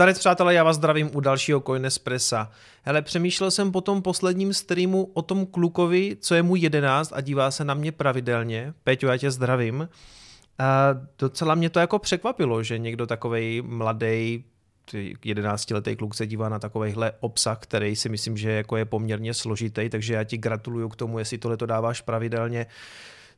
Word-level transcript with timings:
Zdarec 0.00 0.18
přátelé, 0.18 0.54
já 0.54 0.64
vás 0.64 0.76
zdravím 0.76 1.10
u 1.14 1.20
dalšího 1.20 1.60
Coinespressa. 1.60 2.50
Hele, 2.82 3.02
přemýšlel 3.02 3.50
jsem 3.50 3.72
po 3.72 3.80
tom 3.80 4.02
posledním 4.02 4.54
streamu 4.54 5.10
o 5.14 5.22
tom 5.22 5.46
klukovi, 5.46 6.16
co 6.20 6.34
je 6.34 6.42
mu 6.42 6.56
11 6.56 7.12
a 7.14 7.20
dívá 7.20 7.50
se 7.50 7.64
na 7.64 7.74
mě 7.74 7.92
pravidelně. 7.92 8.74
Peťo, 8.84 9.06
já 9.06 9.16
tě 9.16 9.30
zdravím. 9.30 9.88
A 10.58 10.88
docela 11.18 11.54
mě 11.54 11.70
to 11.70 11.80
jako 11.80 11.98
překvapilo, 11.98 12.62
že 12.62 12.78
někdo 12.78 13.06
takovej 13.06 13.62
mladý 13.62 14.44
11-letý 14.92 15.96
kluk 15.96 16.14
se 16.14 16.26
dívá 16.26 16.48
na 16.48 16.58
takovýhle 16.58 17.12
obsah, 17.20 17.58
který 17.58 17.96
si 17.96 18.08
myslím, 18.08 18.36
že 18.36 18.50
jako 18.50 18.76
je 18.76 18.84
poměrně 18.84 19.34
složitý, 19.34 19.88
takže 19.88 20.14
já 20.14 20.24
ti 20.24 20.38
gratuluju 20.38 20.88
k 20.88 20.96
tomu, 20.96 21.18
jestli 21.18 21.38
tohle 21.38 21.56
to 21.56 21.66
dáváš 21.66 22.00
pravidelně 22.00 22.66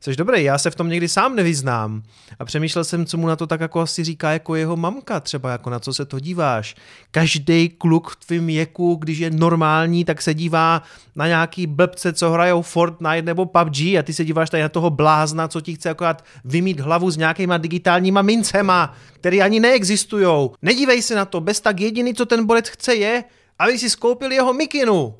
jsi 0.03 0.15
dobrý, 0.15 0.43
já 0.43 0.57
se 0.57 0.71
v 0.71 0.75
tom 0.75 0.89
někdy 0.89 1.09
sám 1.09 1.35
nevyznám. 1.35 2.03
A 2.39 2.45
přemýšlel 2.45 2.83
jsem, 2.83 3.05
co 3.05 3.17
mu 3.17 3.27
na 3.27 3.35
to 3.35 3.47
tak 3.47 3.61
jako 3.61 3.81
asi 3.81 4.03
říká 4.03 4.31
jako 4.31 4.55
jeho 4.55 4.77
mamka, 4.77 5.19
třeba 5.19 5.51
jako 5.51 5.69
na 5.69 5.79
co 5.79 5.93
se 5.93 6.05
to 6.05 6.19
díváš. 6.19 6.75
Každý 7.11 7.69
kluk 7.69 8.09
v 8.09 8.25
tvém 8.25 8.47
věku, 8.47 8.95
když 8.95 9.17
je 9.17 9.29
normální, 9.29 10.05
tak 10.05 10.21
se 10.21 10.33
dívá 10.33 10.83
na 11.15 11.27
nějaký 11.27 11.67
blbce, 11.67 12.13
co 12.13 12.31
hrajou 12.31 12.61
Fortnite 12.61 13.21
nebo 13.21 13.45
PUBG 13.45 13.81
a 13.81 14.03
ty 14.03 14.13
se 14.13 14.25
díváš 14.25 14.49
tady 14.49 14.63
na 14.63 14.69
toho 14.69 14.89
blázna, 14.89 15.47
co 15.47 15.61
ti 15.61 15.75
chce 15.75 15.89
akorát 15.89 16.23
vymít 16.45 16.79
hlavu 16.79 17.11
s 17.11 17.17
nějakýma 17.17 17.57
digitálníma 17.57 18.21
mincema, 18.21 18.93
které 19.13 19.37
ani 19.37 19.59
neexistují. 19.59 20.49
Nedívej 20.61 21.01
se 21.01 21.15
na 21.15 21.25
to, 21.25 21.41
bez 21.41 21.61
tak 21.61 21.79
jediný, 21.79 22.13
co 22.13 22.25
ten 22.25 22.45
borec 22.45 22.69
chce 22.69 22.95
je, 22.95 23.23
aby 23.59 23.79
si 23.79 23.89
skoupil 23.89 24.31
jeho 24.31 24.53
mikinu. 24.53 25.15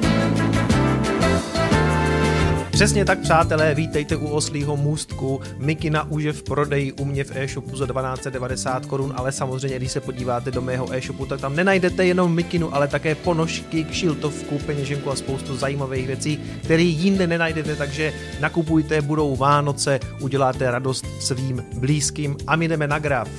Přesně 2.74 3.06
tak, 3.06 3.20
přátelé, 3.20 3.76
vítejte 3.76 4.16
u 4.16 4.28
Oslího 4.28 4.78
můstku. 4.78 5.42
Mikina 5.58 6.12
už 6.12 6.24
je 6.24 6.34
v 6.34 6.44
prodeji 6.44 6.92
u 6.92 7.06
mě 7.06 7.24
v 7.24 7.32
e-shopu 7.36 7.78
za 7.78 7.88
1290 7.88 8.86
korun, 8.86 9.14
ale 9.18 9.32
samozřejmě, 9.32 9.78
když 9.78 9.92
se 9.92 10.00
podíváte 10.00 10.52
do 10.52 10.62
mého 10.62 10.94
e-shopu, 10.94 11.26
tak 11.26 11.42
tam 11.42 11.56
nenajdete 11.56 12.06
jenom 12.06 12.36
mikinu, 12.36 12.76
ale 12.76 12.88
také 12.88 13.16
ponožky, 13.16 13.84
kšiltovku, 13.84 14.60
peněženku 14.60 15.12
a 15.12 15.16
spoustu 15.16 15.58
zajímavých 15.58 16.08
věcí, 16.08 16.40
které 16.64 16.84
jinde 16.84 17.28
nenajdete, 17.28 17.76
takže 17.76 18.14
nakupujte, 18.40 19.02
budou 19.02 19.36
Vánoce, 19.36 20.00
uděláte 20.22 20.72
radost 20.72 21.06
svým 21.20 21.66
blízkým 21.78 22.38
a 22.48 22.56
my 22.56 22.68
jdeme 22.68 22.88
na 22.88 23.00
graf. 23.00 23.30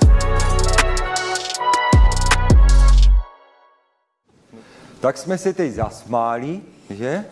Tak 5.00 5.18
jsme 5.18 5.38
se 5.38 5.52
teď 5.52 5.72
zasmáli, 5.72 6.60
že? 6.90 7.24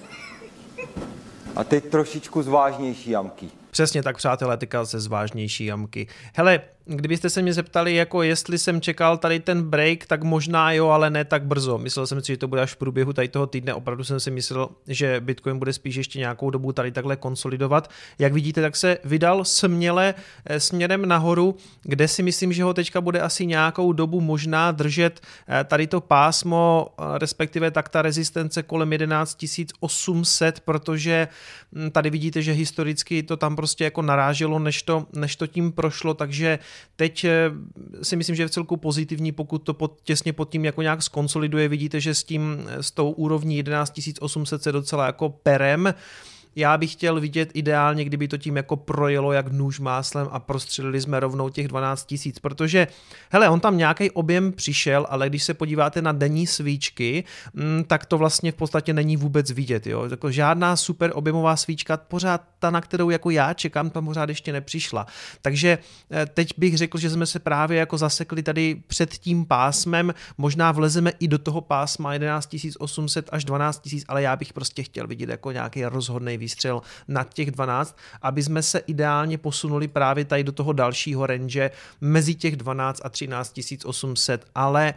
A 1.57 1.65
teď 1.65 1.85
trošičku 1.85 2.43
zvážnější 2.43 3.11
jamky. 3.11 3.49
Přesně 3.71 4.03
tak, 4.03 4.17
přátelé, 4.17 4.57
tyka 4.57 4.87
se 4.87 5.01
zvážnější 5.01 5.65
jamky. 5.65 6.07
Hele, 6.35 6.61
kdybyste 6.85 7.31
se 7.31 7.43
mě 7.43 7.53
zeptali, 7.53 7.95
jako 7.95 8.23
jestli 8.23 8.59
jsem 8.59 8.81
čekal 8.81 9.19
tady 9.19 9.41
ten 9.41 9.63
break, 9.63 10.07
tak 10.07 10.23
možná 10.23 10.73
jo, 10.73 10.89
ale 10.89 11.11
ne 11.11 11.25
tak 11.25 11.45
brzo. 11.45 11.79
Myslel 11.79 12.07
jsem 12.07 12.21
si, 12.21 12.33
že 12.33 12.37
to 12.37 12.49
bude 12.49 12.63
až 12.63 12.73
v 12.73 12.77
průběhu 12.77 13.13
tady 13.13 13.29
toho 13.29 13.47
týdne. 13.47 13.75
Opravdu 13.75 14.05
jsem 14.05 14.21
si 14.21 14.31
myslel, 14.31 14.69
že 14.87 15.21
Bitcoin 15.21 15.59
bude 15.59 15.73
spíš 15.73 15.95
ještě 15.97 16.19
nějakou 16.19 16.51
dobu 16.51 16.73
tady 16.73 16.93
takhle 16.93 17.17
konsolidovat. 17.17 17.91
Jak 18.19 18.33
vidíte, 18.33 18.63
tak 18.63 18.77
se 18.77 18.99
vydal 19.05 19.45
směle 19.45 20.15
eh, 20.47 20.61
směrem 20.61 21.07
nahoru, 21.07 21.57
kde 21.83 22.09
si 22.09 22.23
myslím, 22.23 22.53
že 22.53 22.65
ho 22.65 22.75
teďka 22.75 23.01
bude 23.01 23.21
asi 23.21 23.47
nějakou 23.47 23.93
dobu 23.93 24.21
možná 24.21 24.73
držet 24.73 25.21
eh, 25.49 25.65
tady 25.65 25.87
to 25.87 26.01
pásmo, 26.01 26.89
eh, 26.99 27.19
respektive 27.19 27.71
tak 27.71 27.89
ta 27.89 28.03
rezistence 28.03 28.63
kolem 28.63 28.93
11 28.93 29.45
800, 29.81 30.61
protože 30.61 31.29
hm, 31.73 31.91
tady 31.91 32.11
vidíte, 32.11 32.43
že 32.43 32.53
historicky 32.53 33.23
to 33.23 33.37
tam 33.37 33.57
prostě 33.57 33.85
jako 33.85 34.03
naráželo, 34.03 34.59
než 34.59 34.83
to, 34.83 35.07
než 35.13 35.37
to 35.37 35.47
tím 35.47 35.73
prošlo, 35.73 36.15
takže 36.15 36.59
teď 36.97 37.25
eh, 37.25 37.51
si 38.03 38.17
myslím, 38.17 38.37
že 38.37 38.43
je 38.43 38.47
v 38.47 38.51
celku 38.51 38.77
pozitivní, 38.77 39.33
pokud 39.33 39.59
to 39.59 39.75
pod, 39.75 40.01
těsně 40.03 40.33
pod 40.33 40.51
tím 40.51 40.65
jako 40.65 40.83
nějak 40.83 41.03
skonsoliduje, 41.03 41.69
vidíte, 41.69 42.01
že 42.01 42.15
s 42.15 42.25
tím, 42.25 42.69
s 42.81 42.91
tou 42.91 43.11
úrovní 43.11 43.57
11 43.57 44.01
800 44.21 44.63
se 44.63 44.73
docela 44.73 45.07
jako 45.07 45.29
perem, 45.29 45.95
já 46.57 46.79
bych 46.79 46.93
chtěl 46.93 47.21
vidět 47.21 47.51
ideálně, 47.55 48.05
kdyby 48.05 48.29
to 48.29 48.39
tím 48.39 48.57
jako 48.57 48.77
projelo 48.77 49.33
jak 49.33 49.53
nůž 49.53 49.81
máslem 49.81 50.29
a 50.31 50.39
prostřelili 50.39 51.01
jsme 51.01 51.21
rovnou 51.21 51.49
těch 51.49 51.69
12 51.69 52.07
tisíc, 52.07 52.39
protože 52.39 52.87
hele, 53.31 53.49
on 53.49 53.61
tam 53.61 53.79
nějaký 53.79 54.11
objem 54.11 54.53
přišel, 54.53 55.07
ale 55.09 55.29
když 55.29 55.43
se 55.43 55.55
podíváte 55.55 56.03
na 56.03 56.13
denní 56.13 56.47
svíčky, 56.47 57.25
mm, 57.55 57.85
tak 57.85 58.07
to 58.07 58.19
vlastně 58.19 58.53
v 58.53 58.55
podstatě 58.55 58.93
není 58.93 59.17
vůbec 59.17 59.51
vidět, 59.51 59.87
jo. 59.87 60.09
Jako 60.11 60.31
žádná 60.31 60.77
super 60.77 61.11
objemová 61.15 61.57
svíčka, 61.57 61.97
pořád 61.97 62.43
ta, 62.59 62.71
na 62.71 62.81
kterou 62.81 63.11
jako 63.11 63.31
já 63.31 63.53
čekám, 63.53 63.91
tam 63.91 64.05
pořád 64.05 64.29
ještě 64.29 64.53
nepřišla. 64.53 65.07
Takže 65.43 65.79
eh, 66.11 66.27
teď 66.27 66.49
bych 66.57 66.77
řekl, 66.77 66.99
že 66.99 67.11
jsme 67.11 67.27
se 67.27 67.39
právě 67.39 67.79
jako 67.79 67.99
zasekli 67.99 68.43
tady 68.43 68.83
před 68.87 69.11
tím 69.11 69.47
pásmem, 69.47 70.15
možná 70.39 70.73
vlezeme 70.73 71.13
i 71.19 71.29
do 71.29 71.39
toho 71.39 71.61
pásma 71.61 72.13
11 72.13 72.57
800 72.79 73.29
až 73.33 73.45
12 73.45 73.93
000, 73.93 74.05
ale 74.09 74.23
já 74.23 74.37
bych 74.37 74.53
prostě 74.53 74.83
chtěl 74.83 75.07
vidět 75.07 75.29
jako 75.29 75.53
nějaký 75.53 75.85
rozhodný 75.85 76.39
výstřel 76.43 76.83
nad 77.09 77.35
těch 77.35 77.51
12, 77.51 77.97
aby 78.23 78.43
jsme 78.43 78.63
se 78.63 78.79
ideálně 78.79 79.39
posunuli 79.39 79.89
právě 79.89 80.25
tady 80.25 80.45
do 80.45 80.53
toho 80.53 80.73
dalšího 80.73 81.27
range 81.27 81.71
mezi 82.01 82.35
těch 82.35 82.57
12 82.57 83.01
a 83.05 83.09
13 83.09 83.55
800, 83.85 84.47
ale 84.55 84.95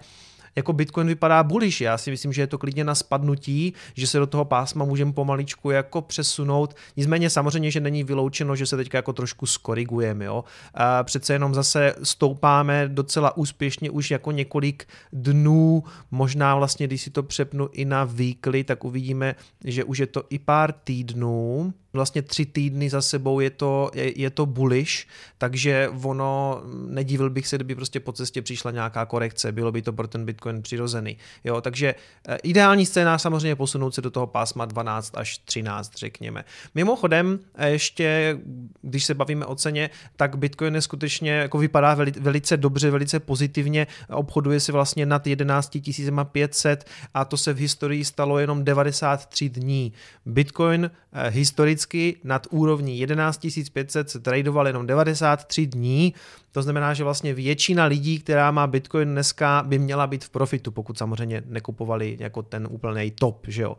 jako 0.56 0.74
Bitcoin 0.74 1.08
vypadá 1.08 1.44
bullish. 1.44 1.82
Já 1.82 1.98
si 1.98 2.12
myslím, 2.12 2.34
že 2.34 2.42
je 2.42 2.48
to 2.48 2.58
klidně 2.58 2.84
na 2.84 2.96
spadnutí, 2.96 3.74
že 3.94 4.08
se 4.08 4.20
do 4.20 4.28
toho 4.28 4.46
pásma 4.46 4.86
můžeme 4.86 5.14
pomaličku 5.14 5.72
jako 5.72 6.02
přesunout. 6.02 6.76
Nicméně 6.98 7.30
samozřejmě, 7.30 7.72
že 7.72 7.80
není 7.80 8.04
vyloučeno, 8.04 8.56
že 8.56 8.66
se 8.66 8.78
teďka 8.78 8.98
jako 8.98 9.14
trošku 9.14 9.46
skorigujeme. 9.46 10.26
Jo? 10.26 10.44
A 10.74 11.04
přece 11.04 11.34
jenom 11.34 11.54
zase 11.54 11.96
stoupáme 12.04 12.88
docela 12.88 13.38
úspěšně 13.38 13.90
už 13.90 14.12
jako 14.12 14.32
několik 14.32 14.88
dnů, 15.14 15.84
možná 16.12 16.56
vlastně, 16.56 16.88
když 16.88 17.02
si 17.02 17.10
to 17.10 17.24
přepnu 17.24 17.70
i 17.72 17.86
na 17.86 18.04
weekly, 18.04 18.64
tak 18.64 18.84
uvidíme, 18.84 19.36
že 19.64 19.84
už 19.84 19.98
je 19.98 20.08
to 20.08 20.24
i 20.30 20.40
pár 20.40 20.72
týdnů, 20.72 21.74
vlastně 21.96 22.22
tři 22.22 22.46
týdny 22.46 22.90
za 22.90 23.02
sebou 23.02 23.40
je 23.40 23.50
to, 23.50 23.92
je, 23.94 24.22
je 24.22 24.30
to 24.30 24.46
bullish, 24.46 25.08
takže 25.38 25.90
ono, 26.04 26.62
nedivil 26.88 27.30
bych 27.30 27.48
se, 27.48 27.58
kdyby 27.58 27.76
prostě 27.76 28.00
po 28.00 28.12
cestě 28.12 28.42
přišla 28.42 28.72
nějaká 28.72 29.06
korekce, 29.06 29.52
bylo 29.52 29.72
by 29.72 29.82
to 29.82 29.94
pro 29.94 30.08
ten 30.08 30.26
Bitcoin 30.26 30.45
přirozený. 30.62 31.18
Jo, 31.44 31.62
takže 31.62 31.96
eh, 32.28 32.38
ideální 32.44 32.86
scénář 32.86 33.22
samozřejmě 33.22 33.56
posunout 33.56 33.96
se 33.96 34.02
do 34.02 34.12
toho 34.12 34.28
pásma 34.28 34.66
12 34.66 35.18
až 35.18 35.38
13, 35.38 35.98
řekněme. 35.98 36.46
Mimochodem, 36.76 37.40
eh, 37.56 37.70
ještě, 37.70 38.38
když 38.82 39.06
se 39.06 39.14
bavíme 39.14 39.46
o 39.46 39.56
ceně, 39.56 39.90
tak 40.16 40.38
Bitcoin 40.38 40.76
je 40.76 40.82
skutečně 40.82 41.32
jako 41.32 41.58
vypadá 41.58 41.94
veli, 41.94 42.12
velice 42.12 42.58
dobře, 42.58 42.92
velice 42.92 43.20
pozitivně, 43.20 43.88
obchoduje 44.10 44.60
se 44.60 44.72
vlastně 44.72 45.06
nad 45.06 45.28
11 45.28 45.78
500 46.24 46.86
a 47.14 47.26
to 47.26 47.38
se 47.38 47.54
v 47.54 47.58
historii 47.58 48.06
stalo 48.06 48.40
jenom 48.40 48.64
93 48.64 49.50
dní. 49.50 49.94
Bitcoin 50.26 50.92
eh, 51.14 51.30
historicky 51.30 52.18
nad 52.24 52.48
úrovní 52.50 53.00
11 53.00 53.48
500 53.74 54.10
se 54.10 54.20
tradoval 54.20 54.68
jenom 54.68 54.88
93 54.88 55.68
dní, 55.68 56.14
to 56.56 56.62
znamená, 56.62 56.94
že 56.94 57.04
vlastně 57.04 57.34
většina 57.34 57.86
lidí, 57.86 58.20
která 58.20 58.52
má 58.52 58.68
Bitcoin 58.68 59.12
dneska, 59.12 59.64
by 59.68 59.80
měla 59.80 60.08
být 60.08 60.24
v 60.26 60.30
profitu, 60.30 60.72
pokud 60.72 60.98
samozřejmě 60.98 61.44
nekupovali 61.46 62.18
jako 62.20 62.44
ten 62.44 62.68
úplný 62.72 63.12
top, 63.12 63.46
že 63.48 63.62
jo. 63.62 63.78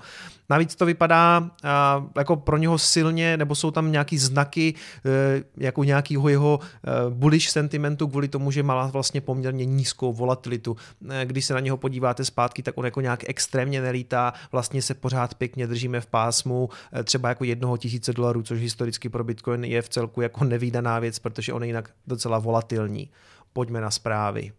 Navíc 0.51 0.77
to 0.77 0.87
vypadá 0.87 1.51
jako 2.17 2.37
pro 2.37 2.57
něho 2.57 2.79
silně, 2.79 3.37
nebo 3.37 3.55
jsou 3.55 3.71
tam 3.71 3.93
nějaký 3.93 4.19
znaky 4.19 4.75
uh, 4.75 5.13
jako 5.57 5.85
nějakého 5.85 6.29
jeho 6.29 6.61
uh, 6.61 7.15
bullish 7.15 7.49
sentimentu 7.49 8.09
kvůli 8.09 8.29
tomu, 8.29 8.51
že 8.51 8.63
má 8.63 8.87
vlastně 8.87 9.21
poměrně 9.21 9.65
nízkou 9.65 10.13
volatilitu. 10.13 10.73
Uh, 10.73 11.09
když 11.25 11.45
se 11.45 11.55
na 11.55 11.61
něho 11.61 11.77
podíváte 11.77 12.25
zpátky, 12.25 12.63
tak 12.63 12.79
on 12.79 12.85
jako 12.85 13.01
nějak 13.01 13.29
extrémně 13.29 13.83
nelítá, 13.83 14.33
vlastně 14.53 14.83
se 14.83 14.95
pořád 14.95 15.35
pěkně 15.35 15.67
držíme 15.67 16.01
v 16.01 16.07
pásmu, 16.07 16.69
třeba 17.05 17.29
jako 17.29 17.45
jednoho 17.45 17.77
tisíce 17.77 18.13
dolarů, 18.13 18.43
což 18.43 18.61
historicky 18.61 19.09
pro 19.09 19.25
Bitcoin 19.25 19.65
je 19.65 19.83
v 19.83 19.89
celku 19.89 20.21
jako 20.21 20.45
nevýdaná 20.45 20.99
věc, 20.99 21.19
protože 21.19 21.53
on 21.53 21.63
je 21.63 21.67
jinak 21.67 21.91
docela 22.07 22.39
volatilní 22.39 22.66
volatilní. 22.67 23.11
Pojďme 23.53 23.81
na 23.81 23.91
zprávy. 23.91 24.53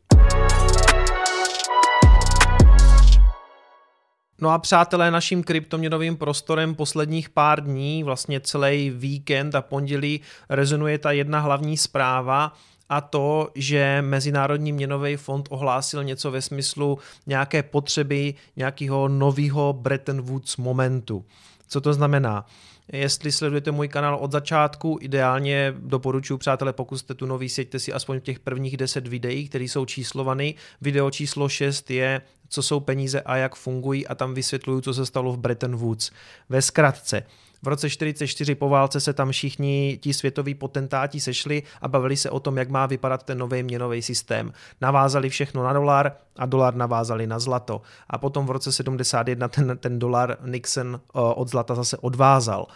No 4.42 4.50
a 4.50 4.60
přátelé, 4.60 5.12
naším 5.12 5.44
kryptoměnovým 5.44 6.18
prostorem 6.18 6.76
posledních 6.76 7.30
pár 7.30 7.64
dní, 7.64 8.04
vlastně 8.04 8.40
celý 8.40 8.90
víkend 8.90 9.56
a 9.56 9.62
pondělí 9.62 10.22
rezonuje 10.50 10.98
ta 10.98 11.12
jedna 11.12 11.40
hlavní 11.40 11.78
zpráva, 11.78 12.54
a 12.90 13.02
to, 13.02 13.50
že 13.56 14.02
Mezinárodní 14.02 14.72
měnový 14.72 15.16
fond 15.16 15.48
ohlásil 15.50 16.04
něco 16.04 16.32
ve 16.32 16.42
smyslu 16.42 17.00
nějaké 17.26 17.64
potřeby 17.64 18.34
nějakého 18.56 19.08
nového 19.08 19.74
Bretton 19.74 20.22
Woods 20.22 20.58
momentu. 20.58 21.26
Co 21.68 21.82
to 21.82 21.94
znamená? 21.94 22.46
Jestli 22.94 23.32
sledujete 23.32 23.72
můj 23.72 23.88
kanál 23.88 24.16
od 24.16 24.32
začátku, 24.32 24.98
ideálně 25.02 25.74
doporučuji, 25.80 26.38
přátelé, 26.38 26.74
pokud 26.74 26.98
jste 26.98 27.14
tu 27.14 27.26
nový, 27.26 27.50
sjeďte 27.50 27.80
si 27.80 27.94
aspoň 27.94 28.22
těch 28.22 28.40
prvních 28.40 28.78
10 28.78 29.08
videí, 29.08 29.50
které 29.50 29.64
jsou 29.64 29.86
číslované. 29.86 30.52
Video 30.82 31.12
číslo 31.12 31.50
6 31.50 31.92
je, 31.92 32.22
co 32.50 32.64
jsou 32.64 32.80
peníze 32.80 33.22
a 33.22 33.36
jak 33.36 33.56
fungují 33.56 34.08
a 34.08 34.16
tam 34.16 34.34
vysvětluju, 34.34 34.82
co 34.82 34.94
se 34.94 35.06
stalo 35.06 35.34
v 35.34 35.38
Bretton 35.38 35.76
Woods. 35.76 36.12
Ve 36.50 36.62
zkratce, 36.62 37.24
v 37.64 37.68
roce 37.68 37.90
44 37.90 38.56
po 38.56 38.70
válce 38.70 39.00
se 39.00 39.14
tam 39.14 39.32
všichni 39.32 40.00
ti 40.02 40.14
světoví 40.14 40.56
potentáti 40.56 41.20
sešli 41.20 41.64
a 41.82 41.88
bavili 41.88 42.18
se 42.18 42.30
o 42.30 42.40
tom, 42.40 42.58
jak 42.58 42.70
má 42.70 42.86
vypadat 42.86 43.24
ten 43.24 43.38
nový 43.38 43.64
měnový 43.64 44.02
systém. 44.02 44.54
Navázali 44.82 45.30
všechno 45.30 45.64
na 45.64 45.74
dolar 45.74 46.12
a 46.38 46.46
dolar 46.46 46.76
navázali 46.76 47.28
na 47.28 47.40
zlato. 47.40 47.82
A 48.10 48.18
potom 48.18 48.46
v 48.46 48.52
roce 48.52 48.72
71 48.72 49.48
ten, 49.48 49.78
ten 49.78 50.00
dolar 50.00 50.38
Nixon 50.46 50.88
uh, 50.88 51.22
od 51.36 51.50
zlata 51.50 51.76
zase 51.76 51.98
odvázal. 51.98 52.68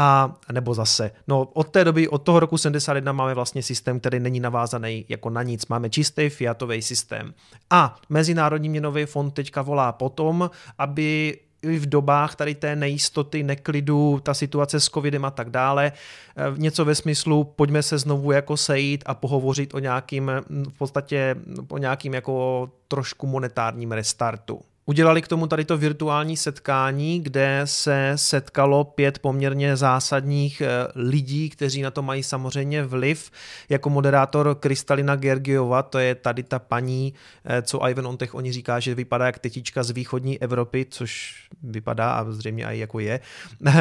A 0.00 0.36
nebo 0.52 0.74
zase, 0.74 1.10
no 1.28 1.48
od 1.52 1.70
té 1.70 1.84
doby, 1.84 2.08
od 2.08 2.22
toho 2.22 2.40
roku 2.40 2.58
71 2.58 3.12
máme 3.12 3.34
vlastně 3.34 3.62
systém, 3.62 4.00
který 4.00 4.20
není 4.20 4.40
navázaný 4.40 5.04
jako 5.08 5.30
na 5.30 5.42
nic. 5.42 5.66
Máme 5.66 5.90
čistý 5.90 6.28
fiatový 6.28 6.82
systém. 6.82 7.34
A 7.70 7.96
Mezinárodní 8.08 8.68
měnový 8.68 9.06
fond 9.06 9.30
teďka 9.30 9.62
volá 9.62 9.92
potom, 9.92 10.50
aby 10.78 11.38
v 11.76 11.86
dobách 11.86 12.36
tady 12.36 12.54
té 12.54 12.76
nejistoty, 12.76 13.42
neklidu, 13.42 14.20
ta 14.22 14.34
situace 14.34 14.80
s 14.80 14.84
covidem 14.84 15.24
a 15.24 15.30
tak 15.30 15.50
dále, 15.50 15.92
eh, 15.92 16.42
něco 16.56 16.84
ve 16.84 16.94
smyslu, 16.94 17.44
pojďme 17.44 17.82
se 17.82 17.98
znovu 17.98 18.32
jako 18.32 18.56
sejít 18.56 19.04
a 19.06 19.14
pohovořit 19.14 19.74
o 19.74 19.78
nějakým, 19.78 20.30
v 20.48 20.78
podstatě 20.78 21.36
o 21.68 21.78
nějakým 21.78 22.14
jako 22.14 22.68
trošku 22.88 23.26
monetárním 23.26 23.92
restartu. 23.92 24.60
Udělali 24.88 25.22
k 25.22 25.28
tomu 25.28 25.46
tady 25.46 25.64
to 25.64 25.78
virtuální 25.78 26.36
setkání, 26.36 27.20
kde 27.20 27.60
se 27.64 28.12
setkalo 28.16 28.84
pět 28.84 29.18
poměrně 29.18 29.76
zásadních 29.76 30.60
eh, 30.60 30.68
lidí, 30.94 31.50
kteří 31.50 31.82
na 31.82 31.90
to 31.90 32.02
mají 32.02 32.22
samozřejmě 32.22 32.84
vliv. 32.84 33.30
Jako 33.68 33.90
moderátor 33.90 34.56
Kristalina 34.60 35.16
Gergiova, 35.16 35.82
to 35.82 35.98
je 35.98 36.14
tady 36.14 36.42
ta 36.42 36.58
paní, 36.58 37.14
eh, 37.44 37.62
co 37.62 37.88
Ivan 37.88 38.06
Ontech 38.06 38.34
oni 38.34 38.52
říká, 38.52 38.80
že 38.80 38.94
vypadá 38.94 39.26
jak 39.26 39.38
tetička 39.38 39.82
z 39.82 39.90
východní 39.90 40.42
Evropy, 40.42 40.86
což 40.90 41.34
vypadá 41.62 42.12
a 42.12 42.32
zřejmě 42.32 42.64
i 42.64 42.78
jako 42.78 42.98
je. 42.98 43.20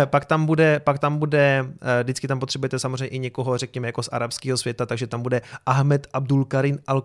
pak 0.06 0.26
tam 0.26 0.46
bude, 0.46 0.80
pak 0.80 1.00
tam 1.00 1.18
bude, 1.18 1.66
eh, 1.82 2.04
vždycky 2.04 2.28
tam 2.28 2.40
potřebujete 2.40 2.80
samozřejmě 2.80 3.08
i 3.08 3.20
někoho, 3.20 3.58
řekněme, 3.58 3.88
jako 3.88 4.04
z 4.04 4.10
arabského 4.12 4.58
světa, 4.58 4.86
takže 4.86 5.08
tam 5.08 5.22
bude 5.22 5.42
Ahmed 5.66 6.08
Abdul 6.14 6.46
Karim 6.46 6.80
al 6.88 7.04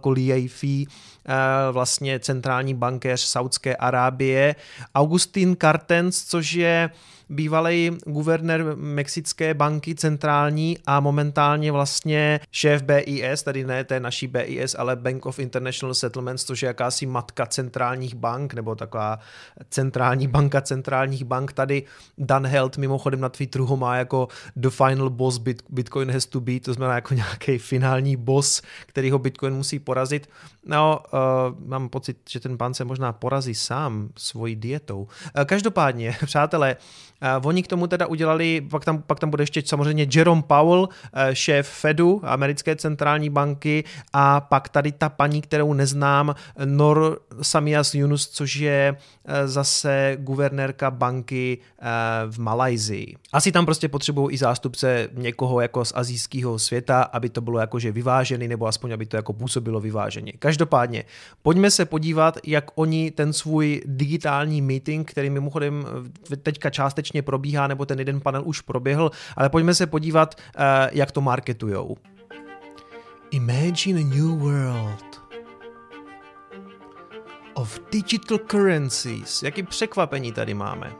vlastně 1.73 2.21
centrální 2.21 2.75
bankéř 2.75 3.21
Saudské 3.21 3.77
Arábie, 3.93 4.57
Augustin 4.95 5.57
Cartens, 5.57 6.25
což 6.25 6.53
je 6.53 6.91
bývalý 7.29 7.91
guvernér 8.07 8.65
Mexické 8.77 9.55
banky 9.55 9.95
centrální 9.95 10.79
a 10.87 11.01
momentálně 11.01 11.73
vlastně 11.73 12.41
šéf 12.51 12.83
BIS, 12.83 13.43
tedy 13.43 13.65
ne 13.65 13.85
té 13.85 14.01
naší 14.01 14.27
BIS, 14.27 14.77
ale 14.79 14.97
Bank 14.97 15.27
of 15.27 15.39
International 15.39 15.95
Settlements, 15.95 16.45
což 16.45 16.63
je 16.63 16.67
jakási 16.67 17.07
matka 17.07 17.47
centrálních 17.47 18.15
bank, 18.15 18.55
nebo 18.55 18.75
taková 18.75 19.19
centrální 19.71 20.29
banka 20.29 20.61
centrálních 20.61 21.25
bank. 21.25 21.53
Tady 21.53 21.83
Dan 22.19 22.47
Held 22.47 22.77
mimochodem 22.79 23.21
na 23.21 23.29
Twitteru 23.29 23.67
ho 23.67 23.77
má 23.77 23.97
jako 23.97 24.29
the 24.57 24.71
final 24.71 25.11
boss 25.11 25.39
Bitcoin 25.69 26.11
has 26.11 26.27
to 26.27 26.41
be, 26.41 26.61
to 26.61 26.75
znamená 26.75 26.95
jako 26.95 27.15
nějaký 27.15 27.59
finální 27.59 28.17
boss, 28.17 28.63
který 28.87 29.11
ho 29.11 29.19
Bitcoin 29.19 29.55
musí 29.55 29.79
porazit. 29.79 30.29
No, 30.67 31.01
uh, 31.13 31.69
mám 31.69 31.89
pocit, 31.89 32.19
že 32.29 32.41
ten 32.41 32.59
pán 32.59 32.75
se 32.75 32.85
možná 32.85 33.13
porazí 33.13 33.55
sám 33.55 34.09
svojí 34.17 34.57
dietou. 34.57 35.01
Uh, 35.03 35.45
každopádně, 35.45 36.17
přátelé, 36.25 36.77
uh, 37.39 37.47
oni 37.47 37.63
k 37.63 37.67
tomu 37.67 37.87
teda 37.87 38.07
udělali, 38.07 38.61
pak 38.61 38.85
tam, 38.85 39.03
pak 39.03 39.21
tam 39.21 39.31
bude 39.31 39.43
ještě 39.43 39.63
samozřejmě 39.67 40.07
Jerome 40.15 40.43
Powell, 40.43 40.81
uh, 40.81 40.89
šéf 41.33 41.69
Fedu, 41.69 42.21
americké 42.25 42.77
centrální 42.77 43.31
banky, 43.31 43.85
a 44.13 44.41
pak 44.41 44.69
tady 44.69 44.93
ta 44.93 45.09
paní, 45.09 45.43
kterou 45.43 45.73
neznám, 45.73 46.35
Nor 46.65 47.21
Samias 47.43 47.95
Yunus, 47.95 48.29
což 48.29 48.57
je 48.57 48.97
uh, 48.97 49.35
zase 49.45 50.17
guvernérka 50.21 50.91
banky 50.91 51.59
uh, 51.59 51.87
v 52.33 52.39
Malajzii. 52.39 53.17
Asi 53.33 53.53
tam 53.53 53.65
prostě 53.65 53.89
potřebují 53.89 54.35
i 54.35 54.39
zástupce 54.39 55.09
někoho 55.13 55.61
jako 55.61 55.85
z 55.85 55.93
azijského 55.97 56.59
světa, 56.59 57.03
aby 57.03 57.29
to 57.29 57.41
bylo 57.41 57.59
jakože 57.59 57.93
vyvážený, 57.93 58.49
nebo 58.49 58.67
aspoň 58.67 58.93
aby 58.93 59.07
to 59.07 59.17
jako 59.17 59.33
působilo 59.33 59.81
vyváženě. 59.81 60.33
Každopádně, 60.39 61.05
pojďme 61.43 61.71
se 61.71 61.85
podívat, 61.85 62.39
jak 62.45 62.71
oni 62.75 63.11
ten 63.11 63.33
svůj 63.33 63.83
digitální 63.87 64.63
meeting, 64.63 65.11
který 65.11 65.31
mimochodem 65.31 65.85
teďka 66.43 66.71
částečně 66.71 67.12
probíhá, 67.21 67.67
nebo 67.67 67.87
ten 67.87 67.99
jeden 67.99 68.21
panel 68.21 68.43
už 68.45 68.61
proběhl, 68.61 69.11
ale 69.37 69.49
pojďme 69.49 69.75
se 69.75 69.87
podívat, 69.87 70.35
eh, 70.35 70.91
jak 70.93 71.13
to 71.13 71.21
marketujou. 71.21 71.97
Imagine 73.31 74.01
a 74.01 74.05
new 74.05 74.39
world 74.39 75.23
of 77.55 77.81
digital 77.93 78.39
currencies. 78.39 79.43
Jaký 79.43 79.63
překvapení 79.63 80.33
tady 80.33 80.55
máme. 80.55 80.93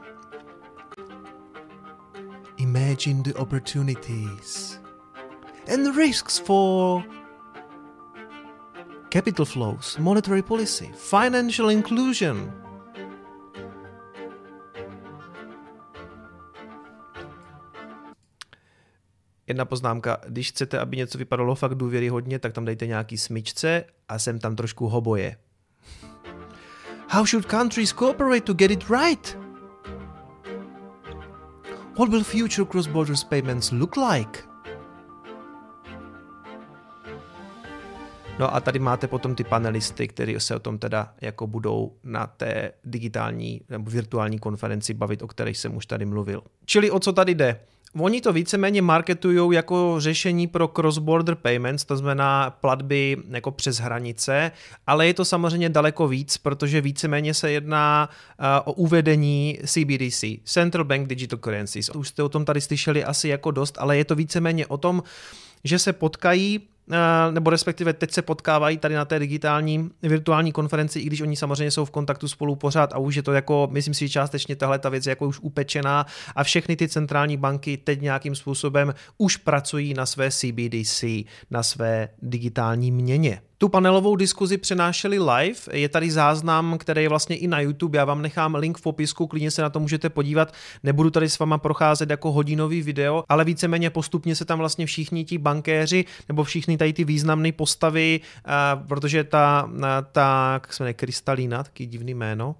Imagine 2.57 3.23
the 3.23 3.33
opportunities 3.33 4.79
and 5.73 5.97
risks 5.97 6.39
for 6.39 7.03
capital 9.13 9.45
flows, 9.45 9.97
monetary 9.97 10.41
policy, 10.41 10.91
financial 10.95 11.71
inclusion. 11.71 12.62
Jedna 19.53 19.65
poznámka, 19.65 20.17
když 20.27 20.49
chcete, 20.49 20.79
aby 20.79 20.97
něco 20.97 21.17
vypadalo 21.17 21.55
fakt 21.55 21.75
důvěryhodně, 21.75 22.39
tak 22.39 22.53
tam 22.53 22.65
dejte 22.65 22.87
nějaký 22.87 23.17
smyčce 23.17 23.83
a 24.09 24.19
sem 24.19 24.39
tam 24.39 24.55
trošku 24.55 24.87
hoboje. 24.87 25.37
How 27.09 27.25
should 27.25 27.45
countries 27.45 27.93
cooperate 27.93 28.41
to 28.41 28.53
get 28.53 28.71
it 28.71 28.83
right? 28.89 29.37
What 31.99 32.09
will 32.09 32.23
future 32.23 32.65
cross-border 32.65 33.15
payments 33.29 33.71
look 33.71 33.95
like? 33.97 34.39
No 38.39 38.55
a 38.55 38.59
tady 38.59 38.79
máte 38.79 39.07
potom 39.07 39.35
ty 39.35 39.43
panelisty, 39.43 40.07
kteří 40.07 40.35
se 40.37 40.55
o 40.55 40.59
tom 40.59 40.77
teda 40.77 41.13
jako 41.21 41.47
budou 41.47 41.97
na 42.03 42.27
té 42.27 42.71
digitální 42.83 43.61
nebo 43.69 43.91
virtuální 43.91 44.39
konferenci 44.39 44.93
bavit, 44.93 45.21
o 45.21 45.27
kterých 45.27 45.57
jsem 45.57 45.75
už 45.75 45.85
tady 45.85 46.05
mluvil. 46.05 46.43
Čili 46.65 46.91
o 46.91 46.99
co 46.99 47.13
tady 47.13 47.35
jde? 47.35 47.59
Oni 47.99 48.21
to 48.21 48.33
víceméně 48.33 48.81
marketují 48.81 49.55
jako 49.55 49.95
řešení 49.97 50.47
pro 50.47 50.67
cross-border 50.67 51.35
payments, 51.35 51.85
to 51.85 51.97
znamená 51.97 52.49
platby 52.49 53.17
jako 53.29 53.51
přes 53.51 53.77
hranice, 53.77 54.51
ale 54.87 55.07
je 55.07 55.13
to 55.13 55.25
samozřejmě 55.25 55.69
daleko 55.69 56.07
víc, 56.07 56.37
protože 56.37 56.81
víceméně 56.81 57.33
se 57.33 57.51
jedná 57.51 58.09
uh, 58.39 58.45
o 58.65 58.73
uvedení 58.73 59.59
CBDC, 59.65 60.23
Central 60.43 60.85
Bank 60.85 61.07
Digital 61.07 61.39
Currencies. 61.39 61.89
Už 61.89 62.07
jste 62.07 62.23
o 62.23 62.29
tom 62.29 62.45
tady 62.45 62.61
slyšeli 62.61 63.03
asi 63.03 63.27
jako 63.27 63.51
dost, 63.51 63.77
ale 63.79 63.97
je 63.97 64.05
to 64.05 64.15
víceméně 64.15 64.67
o 64.67 64.77
tom, 64.77 65.03
že 65.63 65.79
se 65.79 65.93
potkají 65.93 66.61
Eh, 66.61 66.72
nebo 67.31 67.49
respektive 67.49 67.93
teď 67.93 68.11
se 68.11 68.21
potkávají 68.21 68.77
tady 68.77 68.95
na 68.95 69.05
té 69.05 69.19
digitální 69.19 69.89
virtuální 70.03 70.51
konferenci, 70.51 70.99
i 70.99 71.05
když 71.05 71.21
oni 71.21 71.35
samozřejmě 71.35 71.71
jsou 71.71 71.85
v 71.85 71.91
kontaktu 71.91 72.27
spolu 72.27 72.55
pořád 72.55 72.93
a 72.93 72.97
už 72.97 73.15
je 73.15 73.23
to 73.23 73.33
jako, 73.33 73.67
myslím 73.71 73.93
si, 73.93 74.09
částečně 74.09 74.55
tahle 74.55 74.79
ta 74.79 74.89
věc 74.89 75.05
je 75.05 75.09
jako 75.09 75.27
už 75.27 75.39
upečená 75.39 76.05
a 76.35 76.43
všechny 76.43 76.75
ty 76.75 76.87
centrální 76.87 77.37
banky 77.37 77.77
teď 77.77 78.01
nějakým 78.01 78.35
způsobem 78.35 78.93
už 79.17 79.37
pracují 79.37 79.93
na 79.93 80.05
své 80.05 80.31
CBDC, 80.31 81.03
na 81.51 81.63
své 81.63 82.09
digitální 82.21 82.91
měně. 82.91 83.41
Tu 83.63 83.69
panelovou 83.69 84.15
diskuzi 84.15 84.57
přenášeli 84.57 85.19
live, 85.19 85.59
je 85.71 85.89
tady 85.89 86.11
záznam, 86.11 86.77
který 86.77 87.03
je 87.03 87.09
vlastně 87.09 87.35
i 87.35 87.47
na 87.47 87.59
YouTube, 87.59 87.97
já 87.97 88.05
vám 88.05 88.21
nechám 88.21 88.55
link 88.55 88.77
v 88.77 88.81
popisku, 88.81 89.27
klidně 89.27 89.51
se 89.51 89.61
na 89.61 89.69
to 89.69 89.79
můžete 89.79 90.09
podívat, 90.09 90.53
nebudu 90.83 91.09
tady 91.09 91.29
s 91.29 91.39
váma 91.39 91.57
procházet 91.57 92.09
jako 92.09 92.31
hodinový 92.31 92.81
video, 92.81 93.23
ale 93.29 93.43
víceméně 93.43 93.89
postupně 93.89 94.35
se 94.35 94.45
tam 94.45 94.59
vlastně 94.59 94.85
všichni 94.85 95.25
ti 95.25 95.37
bankéři 95.37 96.05
nebo 96.27 96.43
všichni 96.43 96.77
tady 96.77 96.93
ty 96.93 97.03
významné 97.03 97.51
postavy, 97.51 98.19
uh, 98.45 98.87
protože 98.87 99.23
ta, 99.23 99.69
ta, 100.11 100.49
jak 100.53 100.73
se 100.73 100.83
jmenuje, 100.83 100.93
Kristalína, 100.93 101.63
taky 101.63 101.85
divný 101.85 102.13
jméno, 102.13 102.55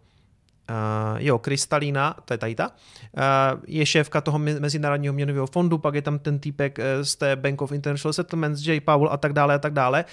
Uh, 0.70 1.18
jo, 1.20 1.40
Kristalína, 1.40 2.16
to 2.26 2.34
je 2.34 2.38
tady 2.38 2.56
ta, 2.56 2.68
uh, 2.68 3.62
je 3.68 3.86
šéfka 3.86 4.22
toho 4.22 4.40
Mezinárodního 4.40 5.14
měnového 5.14 5.48
fondu, 5.48 5.78
pak 5.78 5.96
je 5.96 6.02
tam 6.02 6.20
ten 6.20 6.40
týpek 6.40 6.80
z 7.02 7.16
té 7.16 7.36
Bank 7.36 7.62
of 7.62 7.72
International 7.72 8.14
Settlements, 8.14 8.66
J. 8.68 8.80
Powell 8.80 9.10
a 9.12 9.18
tak 9.18 9.34
dále 9.34 9.56
a 9.56 9.60
tak 9.60 9.74
dále 9.74 10.06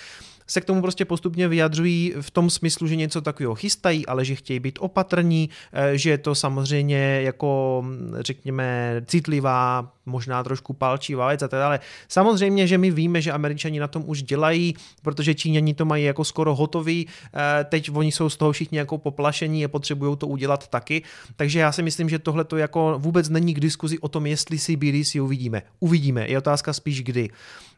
se 0.50 0.60
k 0.60 0.64
tomu 0.64 0.82
prostě 0.82 1.04
postupně 1.04 1.48
vyjadřují 1.48 2.14
v 2.20 2.30
tom 2.30 2.50
smyslu, 2.50 2.86
že 2.86 2.96
něco 2.96 3.20
takového 3.20 3.54
chystají, 3.54 4.06
ale 4.06 4.24
že 4.24 4.34
chtějí 4.34 4.60
být 4.60 4.78
opatrní, 4.82 5.50
eh, 5.72 5.98
že 5.98 6.10
je 6.10 6.18
to 6.18 6.34
samozřejmě 6.34 7.22
jako, 7.22 7.84
řekněme, 8.20 9.02
citlivá 9.06 9.92
možná 10.06 10.42
trošku 10.44 10.72
palčivá 10.72 11.28
věc 11.28 11.42
a 11.42 11.48
tak 11.48 11.60
dále. 11.60 11.80
Samozřejmě, 12.08 12.66
že 12.66 12.78
my 12.78 12.90
víme, 12.90 13.22
že 13.22 13.32
američani 13.32 13.80
na 13.80 13.88
tom 13.88 14.02
už 14.06 14.22
dělají, 14.22 14.74
protože 15.02 15.34
Číňani 15.34 15.74
to 15.74 15.84
mají 15.84 16.04
jako 16.04 16.24
skoro 16.24 16.54
hotový, 16.54 17.06
eh, 17.06 17.64
teď 17.64 17.90
oni 17.94 18.12
jsou 18.12 18.30
z 18.30 18.36
toho 18.36 18.52
všichni 18.52 18.78
jako 18.78 18.98
poplašení 18.98 19.64
a 19.64 19.68
potřebují 19.68 20.16
to 20.16 20.26
udělat 20.26 20.68
taky, 20.68 21.02
takže 21.36 21.58
já 21.58 21.72
si 21.72 21.82
myslím, 21.82 22.08
že 22.08 22.18
tohle 22.18 22.44
to 22.44 22.56
jako 22.56 22.94
vůbec 22.98 23.28
není 23.28 23.54
k 23.54 23.60
diskuzi 23.60 23.98
o 23.98 24.08
tom, 24.08 24.26
jestli 24.26 24.58
CBDC 24.58 25.20
uvidíme. 25.20 25.62
Uvidíme, 25.80 26.28
je 26.28 26.38
otázka 26.38 26.72
spíš 26.72 27.02
kdy. 27.02 27.30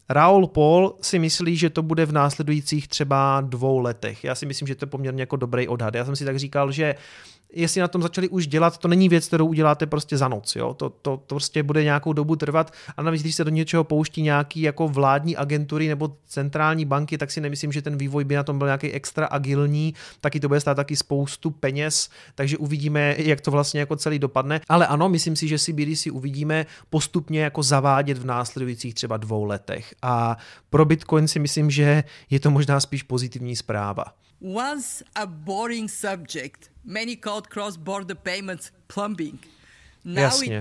Raul 0.08 0.46
Paul 0.46 0.94
si 1.00 1.18
myslí, 1.18 1.56
že 1.56 1.70
to 1.70 1.82
bude 1.82 2.06
v 2.06 2.12
následujících 2.12 2.88
třeba 2.88 3.40
dvou 3.40 3.78
letech. 3.78 4.24
Já 4.24 4.34
si 4.34 4.46
myslím, 4.46 4.68
že 4.68 4.74
to 4.74 4.84
je 4.84 4.90
poměrně 4.90 5.22
jako 5.22 5.36
dobrý 5.36 5.68
odhad. 5.68 5.94
Já 5.94 6.04
jsem 6.04 6.16
si 6.16 6.24
tak 6.24 6.38
říkal, 6.38 6.72
že 6.72 6.94
jestli 7.52 7.80
na 7.80 7.88
tom 7.88 8.02
začali 8.02 8.28
už 8.28 8.46
dělat, 8.46 8.78
to 8.78 8.88
není 8.88 9.08
věc, 9.08 9.26
kterou 9.26 9.46
uděláte 9.46 9.86
prostě 9.86 10.16
za 10.16 10.28
noc. 10.28 10.56
Jo? 10.56 10.74
To, 10.74 10.90
to, 10.90 11.16
to 11.26 11.34
prostě 11.34 11.62
bude 11.62 11.84
nějakou 11.84 12.12
dobu 12.12 12.36
trvat 12.36 12.72
a 12.96 13.02
navíc, 13.02 13.22
když 13.22 13.34
se 13.34 13.44
do 13.44 13.50
něčeho 13.50 13.84
pouští 13.84 14.22
nějaký 14.22 14.62
jako 14.62 14.88
vládní 14.88 15.36
agentury 15.36 15.88
nebo 15.88 16.16
centrální 16.26 16.84
banky, 16.84 17.18
tak 17.18 17.30
si 17.30 17.40
nemyslím, 17.40 17.72
že 17.72 17.82
ten 17.82 17.96
vývoj 17.96 18.24
by 18.24 18.34
na 18.34 18.42
tom 18.42 18.58
byl 18.58 18.66
nějaký 18.66 18.92
extra 18.92 19.26
agilní, 19.26 19.94
taky 20.20 20.40
to 20.40 20.48
bude 20.48 20.60
stát 20.60 20.74
taky 20.74 20.96
spoustu 20.96 21.50
peněz, 21.50 22.10
takže 22.34 22.58
uvidíme, 22.58 23.14
jak 23.18 23.40
to 23.40 23.50
vlastně 23.50 23.80
jako 23.80 23.96
celý 23.96 24.18
dopadne. 24.18 24.60
Ale 24.68 24.86
ano, 24.86 25.08
myslím 25.08 25.36
si, 25.36 25.48
že 25.48 25.58
si 25.58 25.72
BDC 25.72 26.06
uvidíme 26.06 26.66
postupně 26.90 27.40
jako 27.40 27.62
zavádět 27.62 28.18
v 28.18 28.24
následujících 28.24 28.94
třeba 28.94 29.16
dvou 29.16 29.44
letech. 29.44 29.94
A 30.02 30.36
pro 30.70 30.84
Bitcoin 30.84 31.28
si 31.28 31.38
myslím, 31.38 31.70
že 31.70 32.04
je 32.30 32.40
to 32.40 32.50
možná 32.50 32.80
spíš 32.80 33.02
pozitivní 33.02 33.56
zpráva. 33.56 34.04
Once 34.42 35.04
a 35.14 35.24
boring 35.24 35.86
subject, 35.86 36.68
many 36.84 37.14
called 37.14 37.48
cross-border 37.48 38.16
payments 38.16 38.72
plumbing. 38.88 39.38
Jasně. 40.04 40.60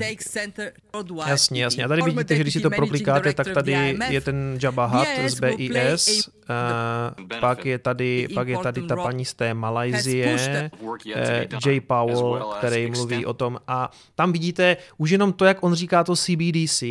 Jasně, 1.27 1.63
jasně. 1.63 1.86
A 1.86 1.88
tady 1.88 2.01
vidíte, 2.01 2.36
že 2.36 2.41
když 2.41 2.53
si 2.53 2.60
to 2.60 2.69
proklikáte, 2.69 3.33
tak 3.33 3.48
tady 3.53 3.98
je 4.10 4.21
ten 4.21 4.60
Jabba 4.63 4.86
Hutt 4.86 5.07
z 5.27 5.39
BIS, 5.39 6.27
uh, 6.27 7.39
pak 7.39 7.65
je 7.65 7.79
tady, 7.79 8.27
pak 8.33 8.48
je 8.48 8.57
tady 8.57 8.81
ta 8.81 8.95
paní 8.95 9.25
z 9.25 9.33
té 9.33 9.53
Malajzie, 9.53 10.69
uh, 10.81 10.89
Jay 11.65 11.79
Powell, 11.79 12.53
který 12.57 12.91
mluví 12.91 13.25
o 13.25 13.33
tom 13.33 13.60
a 13.67 13.91
tam 14.15 14.31
vidíte 14.31 14.77
už 14.98 15.10
jenom 15.10 15.33
to, 15.33 15.45
jak 15.45 15.63
on 15.63 15.74
říká 15.74 16.03
to 16.03 16.15
CBDC, 16.15 16.81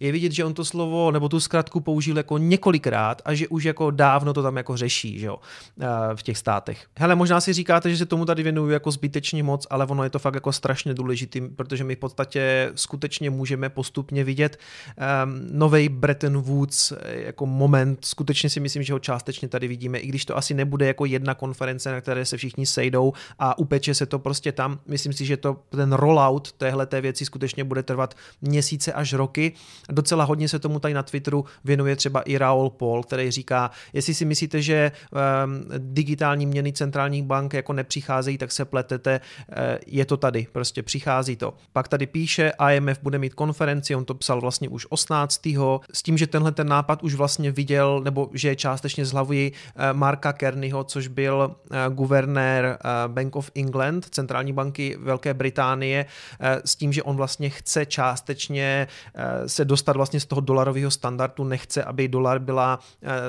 je 0.00 0.12
vidět, 0.12 0.32
že 0.32 0.44
on 0.44 0.54
to 0.54 0.64
slovo 0.64 1.10
nebo 1.10 1.28
tu 1.28 1.40
zkratku 1.40 1.80
použil 1.80 2.16
jako 2.16 2.38
několikrát 2.38 3.22
a 3.24 3.34
že 3.34 3.48
už 3.48 3.64
jako 3.64 3.90
dávno 3.90 4.32
to 4.32 4.42
tam 4.42 4.56
jako 4.56 4.76
řeší, 4.76 5.18
že 5.18 5.26
jo, 5.26 5.36
uh, 5.36 5.84
v 6.14 6.22
těch 6.22 6.38
státech. 6.38 6.86
Hele, 6.98 7.14
možná 7.14 7.40
si 7.40 7.52
říkáte, 7.52 7.90
že 7.90 7.96
se 7.96 8.06
tomu 8.06 8.24
tady 8.24 8.42
věnuju 8.42 8.70
jako 8.70 8.90
zbytečně 8.90 9.42
moc, 9.42 9.66
ale 9.70 9.86
ono 9.86 10.04
je 10.04 10.10
to 10.10 10.18
fakt 10.18 10.34
jako 10.34 10.52
strašně 10.52 10.94
důležitý, 10.94 11.40
protože 11.40 11.84
my 11.84 11.93
v 11.94 11.98
podstatě 11.98 12.72
skutečně 12.74 13.30
můžeme 13.30 13.68
postupně 13.68 14.24
vidět 14.24 14.56
um, 14.96 15.58
nový 15.58 15.88
Bretton 15.88 16.38
Woods 16.42 16.92
jako 17.04 17.46
moment. 17.46 18.04
Skutečně 18.04 18.50
si 18.50 18.60
myslím, 18.60 18.82
že 18.82 18.92
ho 18.92 18.98
částečně 18.98 19.48
tady 19.48 19.68
vidíme, 19.68 19.98
i 19.98 20.06
když 20.06 20.24
to 20.24 20.36
asi 20.36 20.54
nebude 20.54 20.86
jako 20.86 21.04
jedna 21.04 21.34
konference, 21.34 21.92
na 21.92 22.00
které 22.00 22.24
se 22.24 22.36
všichni 22.36 22.66
sejdou 22.66 23.12
a 23.38 23.58
upeče 23.58 23.94
se 23.94 24.06
to 24.06 24.18
prostě 24.18 24.52
tam. 24.52 24.78
Myslím 24.86 25.12
si, 25.12 25.24
že 25.24 25.36
to 25.36 25.56
ten 25.68 25.92
rollout 25.92 26.52
téhle 26.52 26.86
té 26.86 27.00
věci 27.00 27.24
skutečně 27.24 27.64
bude 27.64 27.82
trvat 27.82 28.14
měsíce 28.42 28.92
až 28.92 29.12
roky. 29.12 29.52
Docela 29.88 30.24
hodně 30.24 30.48
se 30.48 30.58
tomu 30.58 30.80
tady 30.80 30.94
na 30.94 31.02
Twitteru 31.02 31.44
věnuje 31.64 31.96
třeba 31.96 32.22
i 32.22 32.38
Raoul 32.38 32.70
Paul, 32.70 33.02
který 33.02 33.30
říká, 33.30 33.70
jestli 33.92 34.14
si 34.14 34.24
myslíte, 34.24 34.62
že 34.62 34.92
um, 35.12 35.64
digitální 35.78 36.46
měny 36.46 36.72
centrálních 36.72 37.22
bank 37.22 37.54
jako 37.54 37.72
nepřicházejí, 37.72 38.38
tak 38.38 38.52
se 38.52 38.64
pletete, 38.64 39.20
uh, 39.48 39.56
je 39.86 40.04
to 40.04 40.16
tady, 40.16 40.46
prostě 40.52 40.82
přichází 40.82 41.36
to. 41.36 41.54
Pak 41.72 41.83
tady 41.88 42.06
píše, 42.06 42.52
IMF 42.70 42.98
bude 43.02 43.18
mít 43.18 43.34
konferenci, 43.34 43.94
on 43.94 44.04
to 44.04 44.14
psal 44.14 44.40
vlastně 44.40 44.68
už 44.68 44.86
18. 44.90 45.40
s 45.92 46.02
tím, 46.02 46.18
že 46.18 46.26
tenhle 46.26 46.52
ten 46.52 46.68
nápad 46.68 47.02
už 47.02 47.14
vlastně 47.14 47.50
viděl, 47.50 48.00
nebo 48.04 48.30
že 48.32 48.48
je 48.48 48.56
částečně 48.56 49.06
z 49.06 49.12
hlavy 49.12 49.52
eh, 49.52 49.92
Marka 49.92 50.32
Kernyho, 50.32 50.84
což 50.84 51.06
byl 51.06 51.56
eh, 51.70 51.76
guvernér 51.90 52.64
eh, 52.64 52.88
Bank 53.08 53.36
of 53.36 53.50
England, 53.54 54.06
centrální 54.10 54.52
banky 54.52 54.96
Velké 55.00 55.34
Británie, 55.34 56.06
s 56.64 56.76
tím, 56.76 56.92
že 56.92 57.02
on 57.02 57.16
vlastně 57.16 57.50
chce 57.50 57.86
částečně 57.86 58.88
se 59.46 59.64
dostat 59.64 59.96
vlastně 59.96 60.20
z 60.20 60.26
toho 60.26 60.40
dolarového 60.40 60.90
standardu, 60.90 61.44
nechce, 61.44 61.84
aby 61.84 62.08
dolar 62.08 62.38
byla 62.38 62.78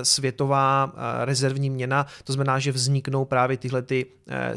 světová 0.04 0.94
rezervní 1.24 1.70
měna, 1.70 2.06
to 2.24 2.34
znamená, 2.34 2.60
že 2.60 2.72
vzniknou 2.72 3.26
právě 3.26 3.58
tyhle 3.58 3.82
ty 3.82 4.06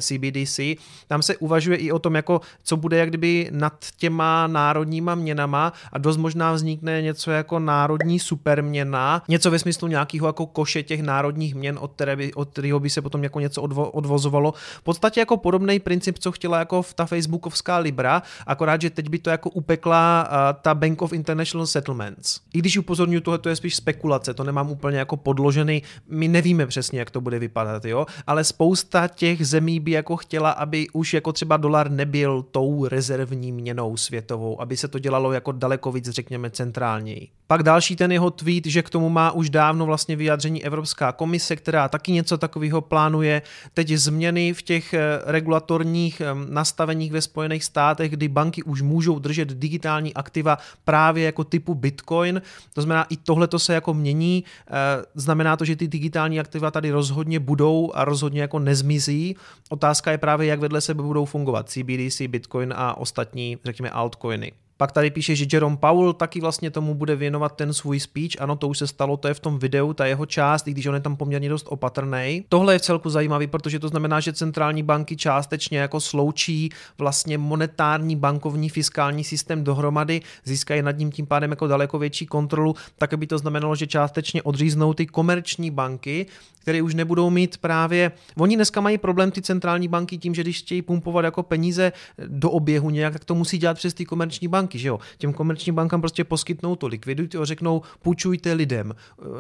CBDC. 0.01 0.61
Tam 1.07 1.23
se 1.23 1.37
uvažuje 1.37 1.77
i 1.77 1.93
o 1.93 1.99
tom, 1.99 2.15
jako 2.15 2.41
co 2.63 2.77
bude 2.77 2.97
jak 2.97 3.09
kdyby 3.09 3.49
nad 3.53 3.85
těma 3.97 4.47
národníma 4.47 5.15
měnama 5.15 5.73
a 5.93 5.99
dost 5.99 6.17
možná 6.17 6.53
vznikne 6.53 7.03
něco 7.03 7.31
jako 7.31 7.59
národní 7.59 8.19
superměna, 8.19 9.23
něco 9.29 9.51
ve 9.51 9.59
smyslu 9.59 9.89
nějakého 9.89 10.27
jako 10.27 10.47
koše 10.47 10.83
těch 10.83 11.03
národních 11.03 11.55
měn, 11.55 11.79
od, 11.81 11.93
které 11.93 12.17
by, 12.17 12.35
od 12.35 12.49
kterého 12.49 12.81
by 12.81 12.91
se 12.91 13.03
potom 13.03 13.23
jako 13.23 13.41
něco 13.41 13.63
odvo, 13.63 13.91
odvozovalo. 13.91 14.53
V 14.57 14.83
podstatě 14.83 15.21
jako 15.21 15.37
podobný 15.37 15.79
princip, 15.79 16.19
co 16.19 16.33
chtěla 16.33 16.59
jako 16.59 16.85
ta 16.95 17.07
facebookovská 17.07 17.79
Libra, 17.79 18.23
akorát, 18.47 18.81
že 18.81 18.91
teď 18.91 19.09
by 19.09 19.19
to 19.19 19.31
jako 19.31 19.51
upekla 19.51 20.29
uh, 20.31 20.61
ta 20.63 20.75
Bank 20.75 21.03
of 21.03 21.13
International 21.13 21.67
Settlements. 21.67 22.41
I 22.55 22.59
když 22.59 22.79
upozorňuji, 22.79 23.21
tohle 23.21 23.39
to 23.39 23.49
je 23.49 23.57
spíš 23.57 23.77
spekulace, 23.77 24.35
to 24.35 24.45
nemám 24.45 24.71
úplně 24.71 24.99
jako 24.99 25.17
podložený, 25.17 25.83
my 26.09 26.29
nevíme 26.29 26.67
přesně, 26.67 26.99
jak 26.99 27.11
to 27.11 27.21
bude 27.21 27.39
vypadat, 27.39 27.85
jo, 27.85 28.07
ale 28.27 28.45
spousta 28.45 29.09
těch 29.09 29.47
zemí 29.47 29.81
by 29.81 29.91
jako 29.91 30.17
chtěla, 30.17 30.51
aby 30.51 30.87
už 30.93 31.15
jako 31.15 31.33
třeba 31.33 31.57
dolar 31.57 31.91
nebyl 31.91 32.43
tou 32.51 32.89
rezervní 32.89 33.53
měnou 33.53 33.78
světovou, 33.97 34.61
aby 34.61 34.77
se 34.77 34.89
to 34.89 34.99
dělalo 34.99 35.33
jako 35.33 35.53
daleko 35.53 35.93
víc, 35.93 36.09
řekněme, 36.09 36.51
centrálněji. 36.51 37.29
Pak 37.47 37.63
další 37.63 37.97
ten 37.97 38.13
jeho 38.13 38.31
tweet, 38.31 38.67
že 38.67 38.83
k 38.83 38.91
tomu 38.91 39.09
má 39.09 39.31
už 39.31 39.51
dávno 39.51 39.87
vlastně 39.87 40.17
vyjádření 40.17 40.65
Evropská 40.65 41.13
komise, 41.13 41.57
která 41.57 41.89
taky 41.89 42.13
něco 42.13 42.39
takového 42.39 42.81
plánuje. 42.81 43.43
Teď 43.75 43.89
změny 43.89 44.53
v 44.53 44.63
těch 44.63 44.95
eh, 44.95 45.01
regulatorních 45.25 46.23
nastaveních 46.49 47.13
ve 47.13 47.21
Spojených 47.21 47.65
státech, 47.65 48.11
kdy 48.11 48.29
banky 48.29 48.63
už 48.63 48.83
můžou 48.83 49.19
držet 49.19 49.49
digitální 49.49 50.15
aktiva 50.15 50.59
právě 50.85 51.25
jako 51.25 51.45
typu 51.45 51.75
Bitcoin. 51.75 52.43
To 52.75 52.83
znamená, 52.83 53.07
i 53.09 53.17
tohle 53.17 53.47
to 53.47 53.59
se 53.59 53.75
jako 53.75 53.95
mění. 53.95 54.45
Eh, 54.67 54.73
znamená 55.15 55.57
to, 55.57 55.65
že 55.65 55.77
ty 55.77 55.89
digitální 55.89 56.41
aktiva 56.41 56.71
tady 56.71 56.91
rozhodně 56.91 57.41
budou 57.41 57.93
a 57.95 58.05
rozhodně 58.05 58.41
jako 58.41 58.59
nezmizí. 58.59 59.37
Otázka 59.69 60.11
je 60.11 60.19
právě, 60.19 60.47
jak 60.47 60.61
vedle 60.61 60.81
sebe 60.81 61.03
budou 61.03 61.25
fungovat 61.25 61.69
CBDC, 61.71 62.29
Bitcoin 62.29 62.75
a 62.77 62.97
ostatní, 62.99 63.57
řekněme, 63.69 63.91
altcoiny. 63.91 64.53
Pak 64.79 64.93
tady 64.93 65.11
píše, 65.11 65.37
že 65.37 65.47
Jerome 65.53 65.77
Powell 65.77 66.13
taky 66.13 66.41
vlastně 66.41 66.71
tomu 66.71 66.95
bude 66.95 67.17
věnovat 67.17 67.57
ten 67.57 67.73
svůj 67.73 68.01
speech. 68.01 68.31
Ano, 68.41 68.57
to 68.57 68.69
už 68.69 68.79
se 68.79 68.87
stalo, 68.87 69.17
to 69.17 69.29
je 69.29 69.35
v 69.35 69.41
tom 69.41 69.59
videu, 69.59 69.93
ta 69.93 70.07
jeho 70.07 70.27
část, 70.27 70.69
i 70.69 70.71
když 70.71 70.87
on 70.87 70.95
je 70.95 71.01
tam 71.01 71.17
poměrně 71.17 71.49
dost 71.49 71.67
opatrný. 71.71 72.45
Tohle 72.49 72.75
je 72.75 72.79
v 72.79 72.83
celku 72.83 73.11
zajímavý, 73.11 73.47
protože 73.47 73.79
to 73.79 73.89
znamená, 73.89 74.21
že 74.21 74.33
centrální 74.33 74.83
banky 74.83 75.17
částečně 75.17 75.79
jako 75.79 76.01
sloučí 76.01 76.71
vlastně 76.99 77.39
monetární 77.39 78.17
bankovní 78.17 78.69
fiskální 78.69 79.25
systém 79.25 79.65
dohromady, 79.65 80.21
získají 80.45 80.83
nad 80.83 80.99
ním 80.99 81.13
tím 81.13 81.27
pádem 81.27 81.51
jako 81.51 81.67
daleko 81.67 81.99
větší 81.99 82.27
kontrolu, 82.27 82.75
tak 82.99 83.13
aby 83.13 83.27
to 83.27 83.39
znamenalo, 83.39 83.77
že 83.77 83.87
částečně 83.87 84.43
odříznou 84.43 84.95
ty 84.95 85.07
komerční 85.07 85.71
banky, 85.71 86.27
které 86.63 86.83
už 86.83 86.95
nebudou 86.95 87.31
mít 87.31 87.57
právě. 87.57 88.13
Oni 88.37 88.57
dneska 88.57 88.81
mají 88.81 88.99
problém 88.99 89.31
ty 89.31 89.43
centrální 89.43 89.89
banky 89.89 90.19
tím, 90.19 90.35
že 90.35 90.43
když 90.43 90.59
chtějí 90.59 90.83
pumpovat 90.83 91.25
jako 91.25 91.43
peníze 91.43 91.93
do 92.27 92.51
oběhu 92.51 92.91
nějak, 92.91 93.13
tak 93.13 93.25
to 93.25 93.35
musí 93.35 93.59
dělat 93.59 93.75
přes 93.75 93.95
ty 93.95 94.05
komerční 94.05 94.49
banky 94.49 94.68
banky, 94.69 94.79
že 94.79 94.89
jo? 94.89 94.99
Těm 95.19 95.33
komerčním 95.33 95.75
bankám 95.75 96.01
prostě 96.01 96.25
poskytnou 96.25 96.77
to, 96.77 96.87
likvidujte 96.87 97.39
a 97.39 97.45
řeknou, 97.45 97.83
půjčujte 98.03 98.53
lidem, 98.53 98.95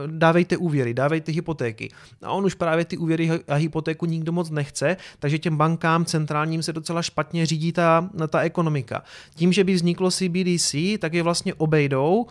dávejte 0.06 0.56
úvěry, 0.56 0.94
dávejte 0.94 1.32
hypotéky. 1.32 1.90
A 2.22 2.30
on 2.32 2.44
už 2.44 2.54
právě 2.54 2.84
ty 2.84 2.96
úvěry 2.96 3.30
a 3.48 3.54
hypotéku 3.54 4.06
nikdo 4.06 4.32
moc 4.32 4.50
nechce, 4.50 4.96
takže 5.18 5.38
těm 5.38 5.56
bankám 5.56 6.04
centrálním 6.04 6.62
se 6.62 6.72
docela 6.72 7.02
špatně 7.02 7.46
řídí 7.46 7.72
ta, 7.72 8.10
ta 8.28 8.40
ekonomika. 8.40 9.02
Tím, 9.34 9.52
že 9.52 9.64
by 9.64 9.74
vzniklo 9.74 10.10
CBDC, 10.10 10.74
tak 10.98 11.14
je 11.14 11.22
vlastně 11.22 11.54
obejdou, 11.54 12.26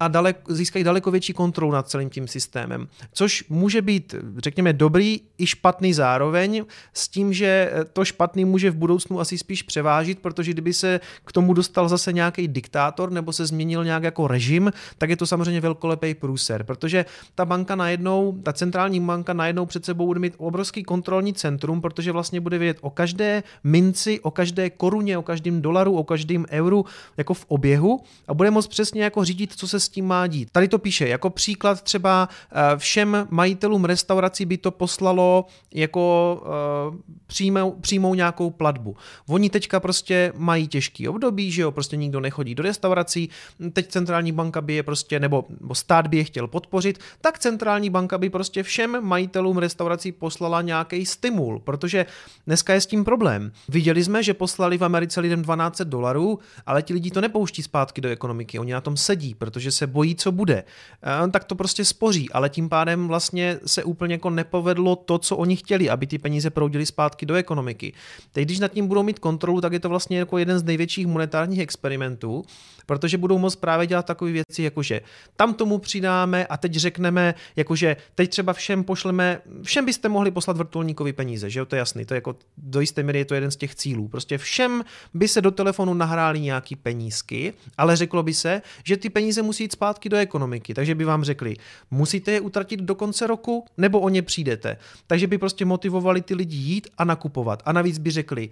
a 0.00 0.08
dalek, 0.08 0.40
získají 0.48 0.84
daleko 0.84 1.10
větší 1.10 1.32
kontrolu 1.32 1.72
nad 1.72 1.88
celým 1.88 2.10
tím 2.10 2.28
systémem. 2.28 2.88
Což 3.12 3.44
může 3.48 3.82
být, 3.82 4.14
řekněme, 4.38 4.72
dobrý 4.72 5.20
i 5.38 5.46
špatný 5.46 5.94
zároveň, 5.94 6.64
s 6.94 7.08
tím, 7.08 7.32
že 7.32 7.72
to 7.92 8.04
špatný 8.04 8.44
může 8.44 8.70
v 8.70 8.76
budoucnu 8.76 9.20
asi 9.20 9.38
spíš 9.38 9.62
převážit, 9.62 10.18
protože 10.18 10.52
kdyby 10.52 10.72
se 10.72 11.00
k 11.24 11.32
tomu 11.32 11.54
dostal 11.54 11.88
zase 11.88 12.12
nějaký 12.12 12.48
diktátor 12.48 13.10
nebo 13.10 13.32
se 13.32 13.46
změnil 13.46 13.84
nějak 13.84 14.02
jako 14.02 14.28
režim, 14.28 14.72
tak 14.98 15.10
je 15.10 15.16
to 15.16 15.26
samozřejmě 15.26 15.60
velkolepý 15.60 16.14
průser, 16.14 16.64
protože 16.64 17.04
ta 17.34 17.44
banka 17.44 17.76
najednou, 17.76 18.38
ta 18.42 18.52
centrální 18.52 19.00
banka 19.00 19.32
najednou 19.32 19.66
před 19.66 19.84
sebou 19.84 20.06
bude 20.06 20.20
mít 20.20 20.34
obrovský 20.36 20.82
kontrolní 20.82 21.34
centrum, 21.34 21.80
protože 21.80 22.12
vlastně 22.12 22.40
bude 22.40 22.58
vědět 22.58 22.78
o 22.80 22.90
každé 22.90 23.42
minci, 23.64 24.20
o 24.20 24.30
každé 24.30 24.70
koruně, 24.70 25.18
o 25.18 25.22
každém 25.22 25.62
dolaru, 25.62 25.96
o 25.96 26.04
každém 26.04 26.46
euru 26.50 26.84
jako 27.16 27.34
v 27.34 27.44
oběhu 27.48 28.00
a 28.28 28.34
bude 28.34 28.50
moct 28.50 28.66
přesně 28.66 29.04
jako 29.04 29.24
řídit, 29.24 29.52
co 29.52 29.68
se 29.68 29.80
s 29.80 29.89
tím 29.90 30.06
má 30.06 30.26
dít. 30.26 30.48
Tady 30.52 30.68
to 30.68 30.78
píše, 30.78 31.08
jako 31.08 31.30
příklad 31.30 31.82
třeba 31.82 32.28
eh, 32.52 32.78
všem 32.78 33.26
majitelům 33.30 33.84
restaurací 33.84 34.46
by 34.46 34.58
to 34.58 34.70
poslalo 34.70 35.46
jako 35.74 36.42
uh, 36.90 36.96
přijmou, 37.26 37.70
přijmou 37.80 38.14
nějakou 38.14 38.50
platbu. 38.50 38.96
Oni 39.28 39.50
teďka 39.50 39.80
prostě 39.80 40.32
mají 40.36 40.68
těžký 40.68 41.08
období, 41.08 41.52
že 41.52 41.62
jo, 41.62 41.70
prostě 41.70 41.96
nikdo 41.96 42.20
nechodí 42.20 42.54
do 42.54 42.62
restaurací, 42.62 43.30
teď 43.72 43.88
centrální 43.88 44.32
banka 44.32 44.60
by 44.60 44.74
je 44.74 44.82
prostě, 44.82 45.20
nebo, 45.20 45.44
nebo 45.60 45.74
stát 45.74 46.06
by 46.06 46.16
je 46.16 46.24
chtěl 46.24 46.46
podpořit, 46.46 46.98
tak 47.20 47.38
centrální 47.38 47.90
banka 47.90 48.18
by 48.18 48.30
prostě 48.30 48.62
všem 48.62 48.98
majitelům 49.00 49.58
restaurací 49.58 50.12
poslala 50.12 50.62
nějaký 50.62 51.06
stimul, 51.06 51.58
protože 51.58 52.06
dneska 52.46 52.74
je 52.74 52.80
s 52.80 52.86
tím 52.86 53.04
problém. 53.04 53.52
Viděli 53.68 54.04
jsme, 54.04 54.22
že 54.22 54.34
poslali 54.34 54.78
v 54.78 54.84
Americe 54.84 55.20
lidem 55.20 55.42
12 55.42 55.80
dolarů, 55.80 56.38
ale 56.66 56.82
ti 56.82 56.94
lidi 56.94 57.10
to 57.10 57.20
nepouští 57.20 57.62
zpátky 57.62 58.00
do 58.00 58.08
ekonomiky, 58.08 58.58
oni 58.58 58.72
na 58.72 58.80
tom 58.80 58.96
sedí, 58.96 59.34
protože 59.34 59.70
se 59.70 59.79
bojí, 59.86 60.14
co 60.14 60.32
bude. 60.32 60.64
E, 61.26 61.30
tak 61.30 61.44
to 61.44 61.54
prostě 61.54 61.84
spoří, 61.84 62.30
ale 62.30 62.48
tím 62.48 62.68
pádem 62.68 63.08
vlastně 63.08 63.58
se 63.66 63.84
úplně 63.84 64.14
jako 64.14 64.30
nepovedlo 64.30 64.96
to, 64.96 65.18
co 65.18 65.36
oni 65.36 65.56
chtěli, 65.56 65.90
aby 65.90 66.06
ty 66.06 66.18
peníze 66.18 66.50
proudily 66.50 66.86
zpátky 66.86 67.26
do 67.26 67.34
ekonomiky. 67.34 67.92
Teď, 68.32 68.44
když 68.44 68.58
nad 68.58 68.72
tím 68.72 68.86
budou 68.86 69.02
mít 69.02 69.18
kontrolu, 69.18 69.60
tak 69.60 69.72
je 69.72 69.80
to 69.80 69.88
vlastně 69.88 70.18
jako 70.18 70.38
jeden 70.38 70.58
z 70.58 70.62
největších 70.62 71.06
monetárních 71.06 71.60
experimentů, 71.60 72.44
protože 72.86 73.18
budou 73.18 73.38
moct 73.38 73.56
právě 73.56 73.86
dělat 73.86 74.06
takové 74.06 74.32
věci, 74.32 74.62
jakože 74.62 75.00
tam 75.36 75.54
tomu 75.54 75.78
přidáme 75.78 76.46
a 76.46 76.56
teď 76.56 76.74
řekneme, 76.74 77.34
jakože 77.56 77.96
teď 78.14 78.30
třeba 78.30 78.52
všem 78.52 78.84
pošleme, 78.84 79.40
všem 79.62 79.84
byste 79.84 80.08
mohli 80.08 80.30
poslat 80.30 80.56
vrtulníkovi 80.56 81.12
peníze, 81.12 81.50
že 81.50 81.58
jo, 81.58 81.66
to 81.66 81.76
je 81.76 81.78
jasný, 81.78 82.04
to 82.04 82.14
je 82.14 82.16
jako 82.16 82.36
do 82.58 82.80
jisté 82.80 83.02
míry 83.02 83.18
je 83.18 83.24
to 83.24 83.34
jeden 83.34 83.50
z 83.50 83.56
těch 83.56 83.74
cílů. 83.74 84.08
Prostě 84.08 84.38
všem 84.38 84.84
by 85.14 85.28
se 85.28 85.40
do 85.40 85.50
telefonu 85.50 85.94
nahráli 85.94 86.40
nějaký 86.40 86.76
penízky, 86.76 87.54
ale 87.78 87.96
řeklo 87.96 88.22
by 88.22 88.34
se, 88.34 88.62
že 88.84 88.96
ty 88.96 89.10
peníze 89.10 89.42
musí 89.42 89.59
jít 89.64 89.72
zpátky 89.72 90.08
do 90.08 90.16
ekonomiky, 90.16 90.74
takže 90.74 90.94
by 90.94 91.04
vám 91.04 91.24
řekli, 91.24 91.56
musíte 91.90 92.32
je 92.32 92.40
utratit 92.40 92.80
do 92.80 92.94
konce 92.94 93.26
roku, 93.26 93.64
nebo 93.76 94.00
o 94.00 94.08
ně 94.08 94.22
přijdete. 94.22 94.76
Takže 95.06 95.26
by 95.26 95.38
prostě 95.38 95.64
motivovali 95.64 96.22
ty 96.22 96.34
lidi 96.34 96.56
jít 96.56 96.88
a 96.98 97.04
nakupovat. 97.04 97.62
A 97.64 97.72
navíc 97.72 97.98
by 97.98 98.10
řekli, 98.10 98.50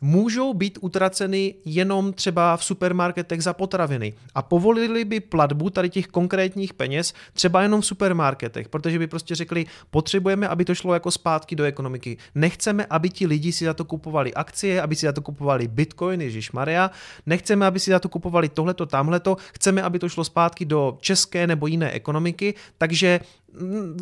můžou 0.00 0.54
být 0.54 0.78
utraceny 0.80 1.54
jenom 1.64 2.12
třeba 2.12 2.56
v 2.56 2.64
supermarketech 2.64 3.42
za 3.42 3.52
potraviny. 3.52 4.14
A 4.34 4.42
povolili 4.42 5.04
by 5.04 5.20
platbu 5.20 5.70
tady 5.70 5.90
těch 5.90 6.06
konkrétních 6.06 6.74
peněz 6.74 7.14
třeba 7.32 7.62
jenom 7.62 7.80
v 7.80 7.86
supermarketech, 7.86 8.68
protože 8.68 8.98
by 8.98 9.06
prostě 9.06 9.34
řekli, 9.34 9.66
potřebujeme, 9.90 10.48
aby 10.48 10.64
to 10.64 10.74
šlo 10.74 10.94
jako 10.94 11.10
zpátky 11.10 11.56
do 11.56 11.64
ekonomiky. 11.64 12.16
Nechceme, 12.34 12.86
aby 12.90 13.10
ti 13.10 13.26
lidi 13.26 13.52
si 13.52 13.64
za 13.64 13.74
to 13.74 13.84
kupovali 13.84 14.34
akcie, 14.34 14.82
aby 14.82 14.96
si 14.96 15.06
za 15.06 15.12
to 15.12 15.22
kupovali 15.22 15.68
bitcoin, 15.68 16.20
Ježíš 16.20 16.52
Maria, 16.52 16.90
nechceme, 17.26 17.66
aby 17.66 17.80
si 17.80 17.90
za 17.90 17.98
to 17.98 18.08
kupovali 18.08 18.48
tohleto, 18.48 18.86
tamhleto, 18.86 19.36
chceme, 19.54 19.82
aby 19.82 19.98
to 19.98 20.08
šlo 20.08 20.24
zpátky 20.24 20.64
do 20.64 20.98
české 21.00 21.46
nebo 21.46 21.66
jiné 21.66 21.90
ekonomiky, 21.90 22.54
takže 22.78 23.20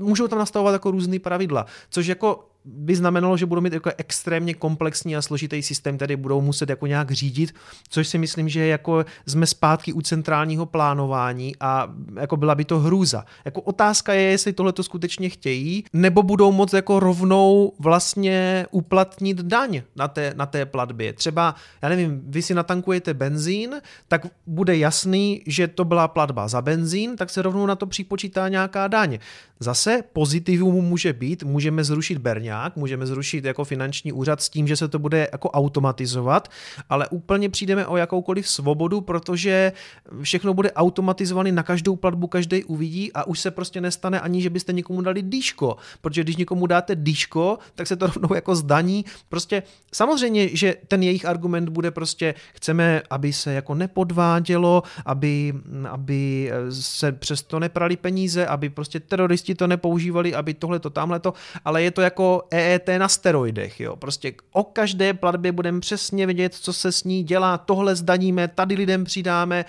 můžou 0.00 0.28
tam 0.28 0.38
nastavovat 0.38 0.72
jako 0.72 0.90
různý 0.90 1.18
pravidla, 1.18 1.66
což 1.90 2.06
jako 2.06 2.48
by 2.64 2.96
znamenalo, 2.96 3.36
že 3.36 3.46
budou 3.46 3.60
mít 3.60 3.72
jako 3.72 3.90
extrémně 3.98 4.54
komplexní 4.54 5.16
a 5.16 5.22
složitý 5.22 5.62
systém, 5.62 5.96
který 5.96 6.16
budou 6.16 6.40
muset 6.40 6.68
jako 6.68 6.86
nějak 6.86 7.10
řídit, 7.10 7.54
což 7.88 8.08
si 8.08 8.18
myslím, 8.18 8.48
že 8.48 8.66
jako 8.66 9.04
jsme 9.26 9.46
zpátky 9.46 9.92
u 9.92 10.00
centrálního 10.00 10.66
plánování 10.66 11.52
a 11.60 11.94
jako 12.20 12.36
byla 12.36 12.54
by 12.54 12.64
to 12.64 12.78
hrůza. 12.78 13.24
Jako 13.44 13.60
otázka 13.60 14.12
je, 14.12 14.22
jestli 14.22 14.52
tohle 14.52 14.72
to 14.72 14.82
skutečně 14.82 15.28
chtějí, 15.28 15.84
nebo 15.92 16.22
budou 16.22 16.52
moc 16.52 16.72
jako 16.72 17.00
rovnou 17.00 17.72
vlastně 17.78 18.66
uplatnit 18.70 19.40
daň 19.40 19.82
na 19.96 20.08
té, 20.08 20.32
na 20.36 20.46
té 20.46 20.66
platbě. 20.66 21.12
Třeba, 21.12 21.54
já 21.82 21.88
nevím, 21.88 22.22
vy 22.26 22.42
si 22.42 22.54
natankujete 22.54 23.14
benzín, 23.14 23.74
tak 24.08 24.26
bude 24.46 24.76
jasný, 24.76 25.42
že 25.46 25.68
to 25.68 25.84
byla 25.84 26.08
platba 26.08 26.48
za 26.48 26.62
benzín, 26.62 27.16
tak 27.16 27.30
se 27.30 27.42
rovnou 27.42 27.66
na 27.66 27.76
to 27.76 27.86
připočítá 27.86 28.48
nějaká 28.48 28.88
daň. 28.88 29.18
Zase 29.60 30.02
pozitivum 30.12 30.84
může 30.84 31.12
být, 31.12 31.42
můžeme 31.42 31.84
zrušit 31.84 32.18
berňák, 32.54 32.76
můžeme 32.76 33.06
zrušit 33.06 33.44
jako 33.44 33.64
finanční 33.64 34.12
úřad 34.12 34.42
s 34.42 34.48
tím, 34.48 34.66
že 34.66 34.76
se 34.76 34.88
to 34.88 34.98
bude 34.98 35.28
jako 35.32 35.50
automatizovat, 35.50 36.48
ale 36.90 37.08
úplně 37.08 37.48
přijdeme 37.48 37.86
o 37.86 37.96
jakoukoliv 37.96 38.48
svobodu, 38.48 39.00
protože 39.00 39.72
všechno 40.22 40.54
bude 40.54 40.72
automatizované 40.72 41.52
na 41.52 41.62
každou 41.62 41.96
platbu, 41.96 42.26
každý 42.26 42.64
uvidí 42.64 43.12
a 43.12 43.24
už 43.24 43.40
se 43.40 43.50
prostě 43.50 43.80
nestane 43.80 44.20
ani, 44.20 44.42
že 44.42 44.50
byste 44.50 44.72
někomu 44.72 45.02
dali 45.02 45.22
dýško, 45.22 45.76
protože 46.00 46.22
když 46.22 46.36
někomu 46.36 46.66
dáte 46.66 46.94
dýško, 46.94 47.58
tak 47.74 47.86
se 47.86 47.96
to 47.96 48.06
rovnou 48.14 48.34
jako 48.34 48.54
zdaní. 48.54 49.04
Prostě 49.28 49.62
samozřejmě, 49.92 50.56
že 50.56 50.74
ten 50.88 51.02
jejich 51.02 51.26
argument 51.26 51.68
bude 51.68 51.90
prostě, 51.90 52.34
chceme, 52.54 53.02
aby 53.10 53.32
se 53.32 53.52
jako 53.52 53.74
nepodvádělo, 53.74 54.82
aby, 55.06 55.54
aby 55.90 56.50
se 56.70 57.12
přesto 57.12 57.58
neprali 57.58 57.96
peníze, 57.96 58.46
aby 58.46 58.68
prostě 58.68 59.00
teroristi 59.00 59.54
to 59.54 59.66
nepoužívali, 59.66 60.34
aby 60.34 60.54
tohle 60.54 60.78
to 60.78 60.90
tamhle 60.90 61.20
to, 61.20 61.32
ale 61.64 61.82
je 61.82 61.90
to 61.90 62.00
jako 62.00 62.43
EET 62.50 62.88
na 62.98 63.08
steroidech, 63.08 63.80
jo. 63.80 63.96
Prostě 63.96 64.32
o 64.52 64.64
každé 64.64 65.14
platbě 65.14 65.52
budeme 65.52 65.80
přesně 65.80 66.26
vědět, 66.26 66.54
co 66.54 66.72
se 66.72 66.92
s 66.92 67.04
ní 67.04 67.22
dělá, 67.22 67.58
tohle 67.58 67.96
zdaníme, 67.96 68.48
tady 68.48 68.74
lidem 68.74 69.04
přidáme. 69.04 69.64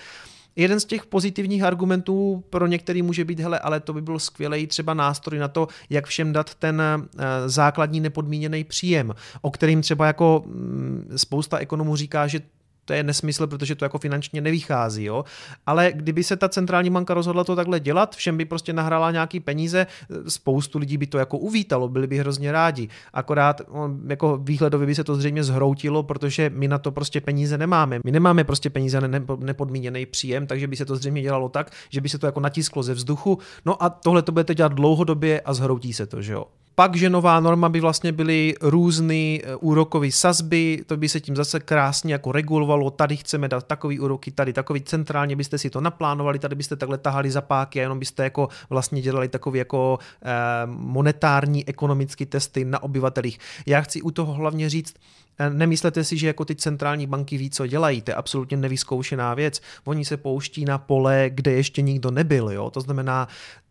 Jeden 0.55 0.79
z 0.79 0.85
těch 0.85 1.05
pozitivních 1.05 1.63
argumentů 1.63 2.43
pro 2.49 2.67
některý 2.67 3.01
může 3.01 3.25
být, 3.25 3.39
hele, 3.39 3.59
ale 3.59 3.79
to 3.79 3.93
by 3.93 4.01
byl 4.01 4.19
skvělý 4.19 4.67
třeba 4.67 4.93
nástroj 4.93 5.39
na 5.39 5.47
to, 5.47 5.67
jak 5.89 6.05
všem 6.05 6.33
dát 6.33 6.55
ten 6.55 6.81
eh, 6.81 6.99
základní 7.45 7.99
nepodmíněný 7.99 8.63
příjem, 8.63 9.15
o 9.41 9.51
kterým 9.51 9.81
třeba 9.81 10.07
jako 10.07 10.43
mm, 10.45 11.13
spousta 11.15 11.57
ekonomů 11.57 11.95
říká, 11.95 12.27
že 12.27 12.41
to 12.85 12.93
je 12.93 13.03
nesmysl, 13.03 13.47
protože 13.47 13.75
to 13.75 13.85
jako 13.85 13.99
finančně 13.99 14.41
nevychází, 14.41 15.03
jo. 15.03 15.25
Ale 15.65 15.91
kdyby 15.95 16.23
se 16.23 16.35
ta 16.35 16.49
centrální 16.49 16.89
banka 16.89 17.13
rozhodla 17.13 17.43
to 17.43 17.55
takhle 17.55 17.79
dělat, 17.79 18.15
všem 18.15 18.37
by 18.37 18.45
prostě 18.45 18.73
nahrála 18.73 19.11
nějaký 19.11 19.39
peníze, 19.39 19.87
spoustu 20.27 20.79
lidí 20.79 20.97
by 20.97 21.07
to 21.07 21.17
jako 21.17 21.37
uvítalo, 21.37 21.89
byli 21.89 22.07
by 22.07 22.17
hrozně 22.17 22.51
rádi. 22.51 22.87
Akorát 23.13 23.61
jako 24.07 24.37
výhledově 24.37 24.87
by 24.87 24.95
se 24.95 25.03
to 25.03 25.15
zřejmě 25.15 25.43
zhroutilo, 25.43 26.03
protože 26.03 26.51
my 26.53 26.67
na 26.67 26.77
to 26.77 26.91
prostě 26.91 27.21
peníze 27.21 27.57
nemáme. 27.57 27.99
My 28.05 28.11
nemáme 28.11 28.43
prostě 28.43 28.69
peníze 28.69 29.01
na 29.01 29.19
nepodmíněný 29.39 30.05
příjem, 30.05 30.47
takže 30.47 30.67
by 30.67 30.75
se 30.75 30.85
to 30.85 30.95
zřejmě 30.95 31.21
dělalo 31.21 31.49
tak, 31.49 31.71
že 31.89 32.01
by 32.01 32.09
se 32.09 32.17
to 32.17 32.25
jako 32.25 32.39
natisklo 32.39 32.83
ze 32.83 32.93
vzduchu. 32.93 33.37
No 33.65 33.83
a 33.83 33.89
tohle 33.89 34.21
to 34.21 34.31
budete 34.31 34.55
dělat 34.55 34.73
dlouhodobě 34.73 35.41
a 35.41 35.53
zhroutí 35.53 35.93
se 35.93 36.05
to, 36.05 36.21
že 36.21 36.33
jo. 36.33 36.45
Pak, 36.75 36.95
že 36.95 37.09
nová 37.09 37.39
norma 37.39 37.69
by 37.69 37.79
vlastně 37.79 38.11
byly 38.11 38.55
různé 38.61 39.15
eh, 39.15 39.55
úrokové 39.59 40.11
sazby, 40.11 40.83
to 40.85 40.97
by 40.97 41.09
se 41.09 41.21
tím 41.21 41.35
zase 41.35 41.59
krásně 41.59 42.13
jako 42.13 42.31
regulovalo, 42.31 42.91
tady 42.91 43.17
chceme 43.17 43.47
dát 43.47 43.67
takový 43.67 43.99
úroky, 43.99 44.31
tady 44.31 44.53
takový 44.53 44.81
centrálně 44.81 45.35
byste 45.35 45.57
si 45.57 45.69
to 45.69 45.81
naplánovali, 45.81 46.39
tady 46.39 46.55
byste 46.55 46.75
takhle 46.75 46.97
tahali 46.97 47.31
za 47.31 47.41
páky 47.41 47.79
a 47.79 47.81
jenom 47.81 47.99
byste 47.99 48.23
jako 48.23 48.49
vlastně 48.69 49.01
dělali 49.01 49.27
takový 49.27 49.59
jako 49.59 49.99
eh, 50.21 50.31
monetární 50.65 51.67
ekonomické 51.67 52.25
testy 52.25 52.65
na 52.65 52.83
obyvatelích. 52.83 53.39
Já 53.65 53.81
chci 53.81 54.01
u 54.01 54.11
toho 54.11 54.33
hlavně 54.33 54.69
říct, 54.69 54.95
eh, 55.39 55.49
Nemyslete 55.49 56.03
si, 56.03 56.17
že 56.17 56.27
jako 56.27 56.45
ty 56.45 56.55
centrální 56.55 57.07
banky 57.07 57.37
ví, 57.37 57.49
co 57.49 57.67
dělají, 57.67 58.01
to 58.01 58.11
je 58.11 58.15
absolutně 58.15 58.57
nevyzkoušená 58.57 59.33
věc. 59.33 59.61
Oni 59.85 60.05
se 60.05 60.17
pouští 60.17 60.65
na 60.65 60.77
pole, 60.77 61.29
kde 61.29 61.51
ještě 61.51 61.81
nikdo 61.81 62.11
nebyl, 62.11 62.51
jo? 62.51 62.69
to 62.69 62.81
znamená, 62.81 63.27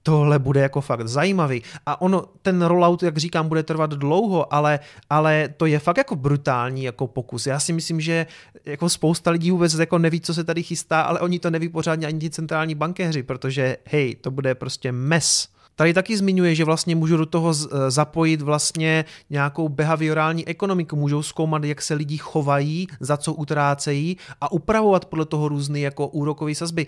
tohle 0.06 0.38
bude 0.38 0.60
jako 0.60 0.80
fakt 0.80 1.08
zajímavý. 1.08 1.62
A 1.86 2.00
ono, 2.00 2.24
ten 2.42 2.62
rollout, 2.62 3.02
jak 3.02 3.16
říkám, 3.16 3.48
bude 3.48 3.62
trvat 3.62 3.90
dlouho, 3.90 4.54
ale, 4.54 4.80
ale 5.10 5.48
to 5.56 5.66
je 5.66 5.78
fakt 5.78 5.96
jako 5.96 6.16
brutální 6.16 6.84
jako 6.84 7.06
pokus. 7.06 7.46
Já 7.46 7.60
si 7.60 7.72
myslím, 7.72 8.00
že 8.00 8.26
jako 8.64 8.88
spousta 8.88 9.30
lidí 9.30 9.50
vůbec 9.50 9.74
jako 9.74 9.98
neví, 9.98 10.20
co 10.20 10.34
se 10.34 10.44
tady 10.44 10.62
chystá, 10.62 11.00
ale 11.00 11.20
oni 11.20 11.38
to 11.38 11.50
neví 11.50 11.68
pořádně 11.68 12.06
ani 12.06 12.18
ti 12.18 12.30
centrální 12.30 12.74
bankéři, 12.74 13.22
protože 13.22 13.76
hej, 13.84 14.14
to 14.14 14.30
bude 14.30 14.54
prostě 14.54 14.92
mes. 14.92 15.48
Tady 15.76 15.94
taky 15.94 16.16
zmiňuje, 16.16 16.54
že 16.54 16.64
vlastně 16.64 16.96
můžu 16.96 17.16
do 17.16 17.26
toho 17.26 17.50
e, 17.50 17.90
zapojit 17.90 18.42
vlastně 18.42 19.04
nějakou 19.30 19.68
behaviorální 19.68 20.48
ekonomiku, 20.48 20.96
můžou 20.96 21.22
zkoumat, 21.22 21.64
jak 21.64 21.82
se 21.82 21.94
lidi 21.94 22.18
chovají, 22.18 22.86
za 23.00 23.16
co 23.16 23.32
utrácejí 23.32 24.16
a 24.40 24.52
upravovat 24.52 25.04
podle 25.04 25.24
toho 25.24 25.48
různé 25.48 25.80
jako 25.80 26.08
úrokové 26.08 26.54
sazby 26.54 26.86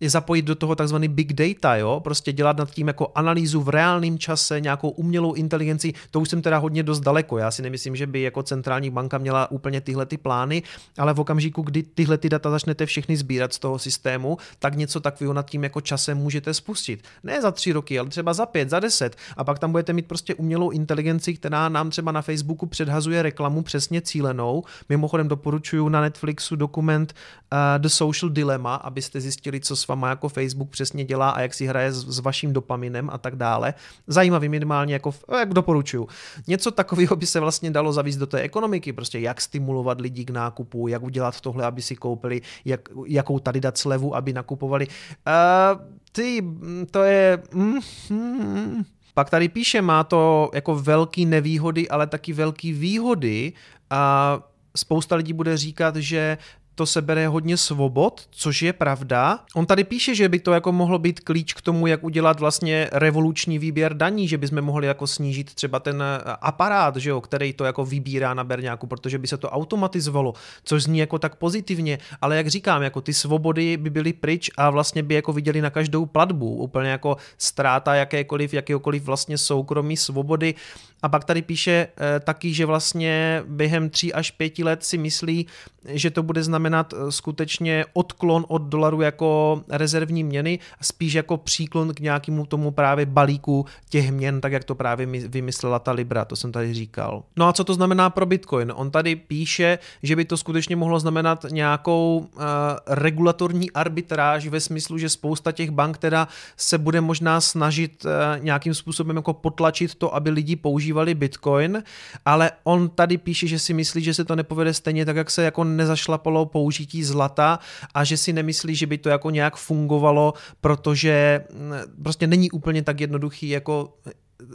je 0.00 0.10
zapojit 0.10 0.42
do 0.42 0.54
toho 0.54 0.74
takzvaný 0.74 1.08
big 1.08 1.32
data, 1.32 1.76
jo? 1.76 2.00
prostě 2.04 2.32
dělat 2.32 2.56
nad 2.56 2.70
tím 2.70 2.88
jako 2.88 3.12
analýzu 3.14 3.60
v 3.60 3.68
reálném 3.68 4.18
čase, 4.18 4.60
nějakou 4.60 4.90
umělou 4.90 5.32
inteligenci, 5.32 5.92
to 6.10 6.20
už 6.20 6.28
jsem 6.28 6.42
teda 6.42 6.58
hodně 6.58 6.82
dost 6.82 7.00
daleko, 7.00 7.38
já 7.38 7.50
si 7.50 7.62
nemyslím, 7.62 7.96
že 7.96 8.06
by 8.06 8.22
jako 8.22 8.42
centrální 8.42 8.90
banka 8.90 9.18
měla 9.18 9.50
úplně 9.50 9.80
tyhle 9.80 10.06
ty 10.06 10.16
plány, 10.16 10.62
ale 10.98 11.14
v 11.14 11.20
okamžiku, 11.20 11.62
kdy 11.62 11.82
tyhle 11.82 12.18
ty 12.18 12.28
data 12.28 12.50
začnete 12.50 12.86
všechny 12.86 13.16
sbírat 13.16 13.52
z 13.52 13.58
toho 13.58 13.78
systému, 13.78 14.36
tak 14.58 14.76
něco 14.76 15.00
takového 15.00 15.34
nad 15.34 15.50
tím 15.50 15.64
jako 15.64 15.80
časem 15.80 16.18
můžete 16.18 16.54
spustit. 16.54 17.04
Ne 17.22 17.42
za 17.42 17.50
tři 17.50 17.72
roky, 17.72 17.98
ale 17.98 18.08
třeba 18.08 18.34
za 18.34 18.46
pět, 18.46 18.70
za 18.70 18.80
deset 18.80 19.16
a 19.36 19.44
pak 19.44 19.58
tam 19.58 19.70
budete 19.70 19.92
mít 19.92 20.06
prostě 20.06 20.34
umělou 20.34 20.70
inteligenci, 20.70 21.34
která 21.34 21.68
nám 21.68 21.90
třeba 21.90 22.12
na 22.12 22.22
Facebooku 22.22 22.66
předhazuje 22.66 23.22
reklamu 23.22 23.62
přesně 23.62 24.00
cílenou. 24.00 24.64
Mimochodem 24.88 25.28
doporučuji 25.28 25.88
na 25.88 26.00
Netflixu 26.00 26.56
dokument 26.56 27.14
uh, 27.52 27.58
The 27.78 27.88
Social 27.88 28.30
Dilemma, 28.30 28.74
abyste 28.74 29.20
zjistili, 29.20 29.60
co 29.60 29.76
váma 29.88 30.08
jako 30.08 30.28
Facebook 30.28 30.70
přesně 30.70 31.04
dělá 31.04 31.30
a 31.30 31.40
jak 31.40 31.54
si 31.54 31.66
hraje 31.66 31.92
s, 31.92 32.06
s 32.06 32.18
vaším 32.18 32.52
dopaminem 32.52 33.10
a 33.12 33.18
tak 33.18 33.36
dále. 33.36 33.74
Zajímavý 34.06 34.48
minimálně, 34.48 34.94
jako, 34.94 35.14
jak 35.38 35.54
doporučuju. 35.54 36.08
Něco 36.46 36.70
takového 36.70 37.16
by 37.16 37.26
se 37.26 37.40
vlastně 37.40 37.70
dalo 37.70 37.92
zavíst 37.92 38.18
do 38.18 38.26
té 38.26 38.40
ekonomiky, 38.40 38.92
prostě 38.92 39.18
jak 39.18 39.40
stimulovat 39.40 40.00
lidi 40.00 40.24
k 40.24 40.30
nákupu, 40.30 40.88
jak 40.88 41.02
udělat 41.02 41.40
tohle, 41.40 41.64
aby 41.64 41.82
si 41.82 41.96
koupili, 41.96 42.40
jak, 42.64 42.88
jakou 43.06 43.38
tady 43.38 43.60
dát 43.60 43.78
slevu, 43.78 44.16
aby 44.16 44.32
nakupovali. 44.32 44.86
Uh, 44.86 45.80
ty, 46.12 46.44
to 46.90 47.02
je... 47.02 47.42
Mm, 47.52 47.78
mm, 48.10 48.84
pak 49.14 49.30
tady 49.30 49.48
píše, 49.48 49.82
má 49.82 50.04
to 50.04 50.50
jako 50.54 50.74
velký 50.74 51.26
nevýhody, 51.26 51.88
ale 51.88 52.06
taky 52.06 52.32
velký 52.32 52.72
výhody 52.72 53.52
a 53.90 54.40
spousta 54.76 55.16
lidí 55.16 55.32
bude 55.32 55.56
říkat, 55.56 55.96
že 55.96 56.38
to 56.74 56.86
se 56.86 57.02
bere 57.02 57.28
hodně 57.28 57.56
svobod, 57.56 58.26
což 58.30 58.62
je 58.62 58.72
pravda. 58.72 59.38
On 59.54 59.66
tady 59.66 59.84
píše, 59.84 60.14
že 60.14 60.28
by 60.28 60.38
to 60.38 60.52
jako 60.52 60.72
mohlo 60.72 60.98
být 60.98 61.20
klíč 61.20 61.52
k 61.52 61.62
tomu, 61.62 61.86
jak 61.86 62.04
udělat 62.04 62.40
vlastně 62.40 62.88
revoluční 62.92 63.58
výběr 63.58 63.96
daní, 63.96 64.28
že 64.28 64.38
bychom 64.38 64.62
mohli 64.62 64.86
jako 64.86 65.06
snížit 65.06 65.54
třeba 65.54 65.80
ten 65.80 66.02
eh, 66.02 66.36
aparát, 66.40 66.96
že 66.96 67.10
jo, 67.10 67.20
který 67.20 67.52
to 67.52 67.64
jako 67.64 67.84
vybírá 67.84 68.34
na 68.34 68.44
berňáku, 68.44 68.86
protože 68.86 69.18
by 69.18 69.26
se 69.26 69.36
to 69.36 69.50
automatizovalo, 69.50 70.34
což 70.64 70.82
zní 70.82 70.98
jako 70.98 71.18
tak 71.18 71.36
pozitivně, 71.36 71.98
ale 72.20 72.36
jak 72.36 72.48
říkám, 72.48 72.82
jako 72.82 73.00
ty 73.00 73.14
svobody 73.14 73.76
by 73.76 73.90
byly 73.90 74.12
pryč 74.12 74.50
a 74.56 74.70
vlastně 74.70 75.02
by 75.02 75.14
jako 75.14 75.32
viděli 75.32 75.60
na 75.60 75.70
každou 75.70 76.06
platbu, 76.06 76.56
úplně 76.56 76.90
jako 76.90 77.16
ztráta 77.38 77.94
jakékoliv, 77.94 78.54
jakéhokoliv 78.54 79.02
vlastně 79.02 79.38
soukromí 79.38 79.96
svobody 79.96 80.54
a 81.02 81.08
pak 81.08 81.24
tady 81.24 81.42
píše 81.42 81.88
e, 82.16 82.20
taky, 82.20 82.54
že 82.54 82.66
vlastně 82.66 83.42
během 83.46 83.90
tří 83.90 84.12
až 84.12 84.30
pěti 84.30 84.64
let 84.64 84.84
si 84.84 84.98
myslí, 84.98 85.46
že 85.86 86.10
to 86.10 86.22
bude 86.22 86.42
znamenat 86.42 86.92
eh, 86.92 87.12
skutečně 87.12 87.84
odklon 87.92 88.44
od 88.48 88.62
dolaru 88.62 89.00
jako 89.00 89.60
rezervní 89.68 90.24
měny, 90.24 90.58
spíš 90.80 91.14
jako 91.14 91.36
příklon 91.36 91.94
k 91.94 92.00
nějakému 92.00 92.46
tomu 92.46 92.70
právě 92.70 93.06
balíku 93.06 93.66
těch 93.88 94.12
měn, 94.12 94.40
tak 94.40 94.52
jak 94.52 94.64
to 94.64 94.74
právě 94.74 95.06
vymyslela 95.06 95.78
ta 95.78 95.92
Libra, 95.92 96.24
to 96.24 96.36
jsem 96.36 96.52
tady 96.52 96.74
říkal. 96.74 97.22
No 97.36 97.48
a 97.48 97.52
co 97.52 97.64
to 97.64 97.74
znamená 97.74 98.10
pro 98.10 98.26
Bitcoin? 98.26 98.72
On 98.76 98.90
tady 98.90 99.16
píše, 99.16 99.78
že 100.02 100.16
by 100.16 100.24
to 100.24 100.36
skutečně 100.36 100.76
mohlo 100.76 101.00
znamenat 101.00 101.46
nějakou 101.50 102.18
uh, 102.18 102.42
regulatorní 102.86 103.70
arbitráž 103.70 104.46
ve 104.46 104.60
smyslu, 104.60 104.98
že 104.98 105.08
spousta 105.08 105.52
těch 105.52 105.70
bank 105.70 105.98
teda 105.98 106.28
se 106.56 106.78
bude 106.78 107.00
možná 107.00 107.40
snažit 107.40 108.04
uh, 108.04 108.44
nějakým 108.44 108.74
způsobem 108.74 109.16
jako 109.16 109.32
potlačit 109.32 109.94
to, 109.94 110.14
aby 110.14 110.30
lidi 110.30 110.56
používali 110.56 111.14
Bitcoin, 111.14 111.82
ale 112.24 112.50
on 112.64 112.88
tady 112.88 113.18
píše, 113.18 113.46
že 113.46 113.58
si 113.58 113.74
myslí, 113.74 114.02
že 114.02 114.14
se 114.14 114.24
to 114.24 114.36
nepovede 114.36 114.74
stejně 114.74 115.04
tak, 115.04 115.16
jak 115.16 115.30
se 115.30 115.42
jako 115.42 115.64
nezašlapalo 115.76 116.46
použití 116.46 117.04
zlata 117.04 117.58
a 117.94 118.04
že 118.04 118.16
si 118.16 118.32
nemyslí, 118.32 118.74
že 118.74 118.86
by 118.86 118.98
to 118.98 119.08
jako 119.08 119.30
nějak 119.30 119.56
fungovalo, 119.56 120.34
protože 120.60 121.44
mm, 121.52 122.02
prostě 122.02 122.26
není 122.26 122.50
úplně 122.50 122.82
tak 122.82 123.00
jednoduchý 123.00 123.48
jako 123.48 123.92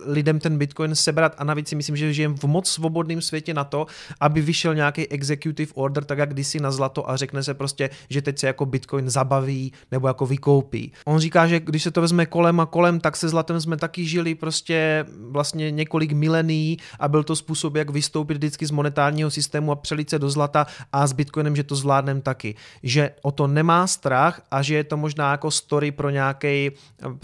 lidem 0.06 0.40
ten 0.40 0.58
Bitcoin 0.58 0.96
sebrat 0.96 1.36
a 1.38 1.44
navíc 1.44 1.68
si 1.68 1.76
myslím, 1.76 1.98
že 1.98 2.14
žijeme 2.14 2.36
v 2.36 2.44
moc 2.44 2.70
svobodném 2.70 3.22
světě 3.22 3.54
na 3.54 3.64
to, 3.64 3.86
aby 4.20 4.42
vyšel 4.42 4.76
nějaký 4.76 5.08
executive 5.08 5.72
order, 5.74 6.04
tak 6.04 6.18
jak 6.18 6.34
kdysi 6.34 6.60
na 6.60 6.72
zlato 6.72 7.10
a 7.10 7.16
řekne 7.16 7.44
se 7.44 7.54
prostě, 7.54 7.90
že 8.10 8.22
teď 8.22 8.40
se 8.40 8.48
jako 8.48 8.66
Bitcoin 8.66 9.10
zabaví 9.10 9.74
nebo 9.92 10.08
jako 10.08 10.26
vykoupí. 10.26 10.92
On 11.06 11.20
říká, 11.20 11.48
že 11.48 11.60
když 11.60 11.84
se 11.84 11.92
to 11.92 12.02
vezme 12.02 12.26
kolem 12.26 12.60
a 12.60 12.66
kolem, 12.66 13.00
tak 13.00 13.16
se 13.16 13.30
zlatem 13.30 13.62
jsme 13.62 13.78
taky 13.78 14.06
žili 14.06 14.36
prostě 14.36 15.06
vlastně 15.30 15.72
několik 15.72 16.12
milení 16.12 16.78
a 17.00 17.08
byl 17.08 17.24
to 17.24 17.36
způsob, 17.36 17.76
jak 17.76 17.90
vystoupit 17.90 18.34
vždycky 18.34 18.66
z 18.66 18.72
monetárního 18.72 19.32
systému 19.32 19.72
a 19.72 19.76
přelít 19.76 20.10
se 20.10 20.20
do 20.20 20.30
zlata 20.30 20.68
a 20.94 21.08
s 21.08 21.14
Bitcoinem, 21.14 21.56
že 21.56 21.64
to 21.64 21.76
zvládneme 21.76 22.22
taky. 22.22 22.56
Že 22.84 23.12
o 23.22 23.32
to 23.32 23.48
nemá 23.48 23.88
strach 23.88 24.42
a 24.52 24.62
že 24.62 24.76
je 24.76 24.84
to 24.84 24.98
možná 24.98 25.32
jako 25.32 25.52
story 25.52 25.92
pro 25.92 26.10
nějaký, 26.10 26.72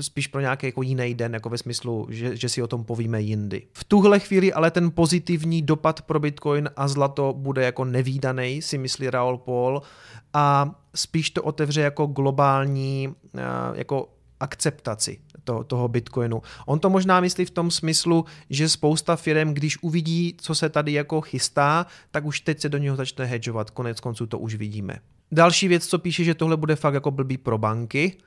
spíš 0.01 0.28
pro 0.28 0.41
nějaký 0.41 0.65
jako 0.65 0.82
jiný 0.82 1.13
den, 1.13 1.34
jako 1.34 1.49
ve 1.49 1.58
smyslu, 1.58 2.08
že, 2.10 2.38
že 2.38 2.49
o 2.61 2.67
tom 2.67 2.83
povíme 2.83 3.21
jindy. 3.21 3.67
V 3.73 3.83
tuhle 3.83 4.19
chvíli 4.19 4.53
ale 4.53 4.71
ten 4.71 4.91
pozitivní 4.91 5.61
dopad 5.61 6.01
pro 6.01 6.19
Bitcoin 6.19 6.69
a 6.75 6.87
zlato 6.87 7.33
bude 7.37 7.63
jako 7.63 7.85
nevýdaný, 7.85 8.61
si 8.61 8.77
myslí 8.77 9.09
Raoul 9.09 9.37
Paul, 9.37 9.81
a 10.33 10.75
spíš 10.95 11.29
to 11.29 11.43
otevře 11.43 11.81
jako 11.81 12.05
globální 12.05 13.15
eh, 13.37 13.41
jako 13.73 14.09
akceptaci 14.39 15.19
to, 15.43 15.63
toho 15.63 15.87
Bitcoinu. 15.87 16.41
On 16.65 16.79
to 16.79 16.89
možná 16.89 17.19
myslí 17.19 17.45
v 17.45 17.51
tom 17.51 17.71
smyslu, 17.71 18.25
že 18.49 18.69
spousta 18.69 19.15
firm, 19.15 19.53
když 19.53 19.83
uvidí, 19.83 20.37
co 20.41 20.55
se 20.55 20.69
tady 20.69 20.93
jako 20.93 21.21
chystá, 21.21 21.85
tak 22.11 22.25
už 22.25 22.39
teď 22.39 22.59
se 22.59 22.69
do 22.69 22.77
něho 22.77 22.95
začne 22.95 23.25
hedžovat. 23.25 23.69
Konec 23.69 23.99
konců 23.99 24.27
to 24.27 24.39
už 24.39 24.55
vidíme. 24.55 24.99
Další 25.31 25.67
věc, 25.67 25.87
co 25.87 25.99
píše, 25.99 26.23
že 26.23 26.35
tohle 26.35 26.57
bude 26.57 26.75
fakt 26.75 26.93
jako 26.93 27.11
blbý 27.11 27.37
pro 27.37 27.57
banky, 27.57 28.17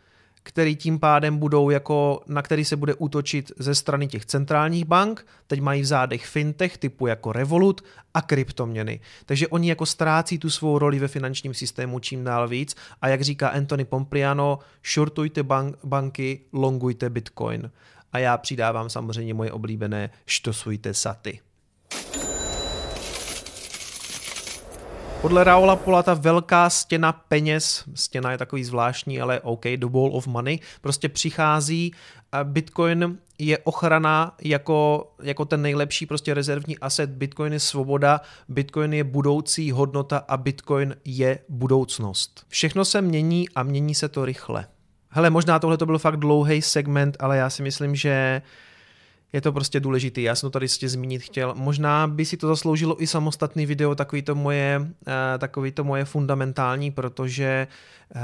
který 0.48 0.76
tím 0.76 0.98
pádem 0.98 1.38
budou 1.38 1.70
jako, 1.70 2.22
na 2.26 2.42
který 2.42 2.64
se 2.64 2.76
bude 2.76 2.94
útočit 2.94 3.52
ze 3.58 3.74
strany 3.74 4.08
těch 4.08 4.26
centrálních 4.26 4.84
bank, 4.84 5.26
teď 5.46 5.61
mají 5.61 5.82
v 5.82 5.87
zádech 5.87 6.26
fintech 6.26 6.78
typu 6.78 7.06
jako 7.06 7.32
Revolut 7.32 7.84
a 8.14 8.22
kryptoměny. 8.22 9.00
Takže 9.26 9.48
oni 9.48 9.68
jako 9.68 9.87
ztrácí 9.87 10.38
tu 10.38 10.50
svou 10.50 10.78
roli 10.78 10.98
ve 10.98 11.08
finančním 11.08 11.54
systému 11.54 11.98
čím 11.98 12.24
dál 12.24 12.48
víc 12.48 12.76
a 13.02 13.08
jak 13.08 13.22
říká 13.22 13.48
Anthony 13.48 13.84
Pompliano, 13.84 14.58
shortujte 14.94 15.42
bank, 15.42 15.76
banky, 15.84 16.40
longujte 16.52 17.11
Bitcoin. 17.11 17.70
A 18.12 18.18
já 18.18 18.38
přidávám 18.38 18.90
samozřejmě 18.90 19.34
moje 19.34 19.52
oblíbené 19.52 20.11
štosujte 20.26 20.94
saty. 20.94 21.40
Podle 25.22 25.44
Raola 25.44 25.76
Pola 25.76 26.02
ta 26.02 26.14
velká 26.14 26.70
stěna 26.70 27.12
peněz, 27.12 27.85
stěna 27.94 28.33
je 28.33 28.38
takový 28.38 28.64
zvláštní, 28.64 29.20
ale 29.20 29.40
OK, 29.40 29.62
the 29.76 29.87
wall 29.87 30.16
of 30.16 30.26
money, 30.26 30.59
prostě 30.81 31.09
přichází 31.09 31.92
Bitcoin 32.42 33.18
je 33.38 33.59
ochrana 33.59 34.37
jako, 34.42 35.11
jako 35.22 35.44
ten 35.44 35.62
nejlepší 35.62 36.07
prostě 36.07 36.35
rezervní 36.35 36.78
asset. 36.78 37.11
Bitcoin 37.11 37.52
je 37.52 37.61
svoboda, 37.61 38.20
Bitcoin 38.48 38.92
je 38.92 39.04
budoucí 39.04 39.70
hodnota 39.70 40.24
a 40.28 40.37
Bitcoin 40.37 40.96
je 41.04 41.38
budoucnost. 41.48 42.44
Všechno 42.48 42.85
se 42.85 43.02
mění 43.02 43.48
a 43.54 43.62
mění 43.62 43.94
se 43.94 44.09
to 44.09 44.24
rychle. 44.24 44.66
Hele, 45.09 45.31
možná 45.31 45.59
tohle 45.59 45.76
to 45.76 45.87
byl 45.87 45.98
fakt 45.98 46.16
dlouhý 46.16 46.62
segment, 46.62 47.16
ale 47.20 47.37
já 47.37 47.50
si 47.50 47.62
myslím, 47.62 47.94
že 47.94 48.42
je 49.32 49.40
to 49.40 49.52
prostě 49.52 49.80
důležitý. 49.80 50.22
Já 50.22 50.34
jsem 50.34 50.46
to 50.46 50.50
tady 50.50 50.64
ještě 50.64 50.88
zmínit 50.88 51.22
chtěl. 51.22 51.54
Možná 51.56 52.06
by 52.06 52.24
si 52.24 52.36
to 52.36 52.48
zasloužilo 52.48 53.02
i 53.02 53.06
samostatný 53.06 53.66
video, 53.66 53.94
takový 53.94 54.22
to 54.22 54.34
moje, 54.34 54.80
uh, 54.80 54.88
takový 55.38 55.72
to 55.72 55.84
moje 55.84 56.04
fundamentální, 56.04 56.90
protože 56.90 57.66
uh, 58.14 58.22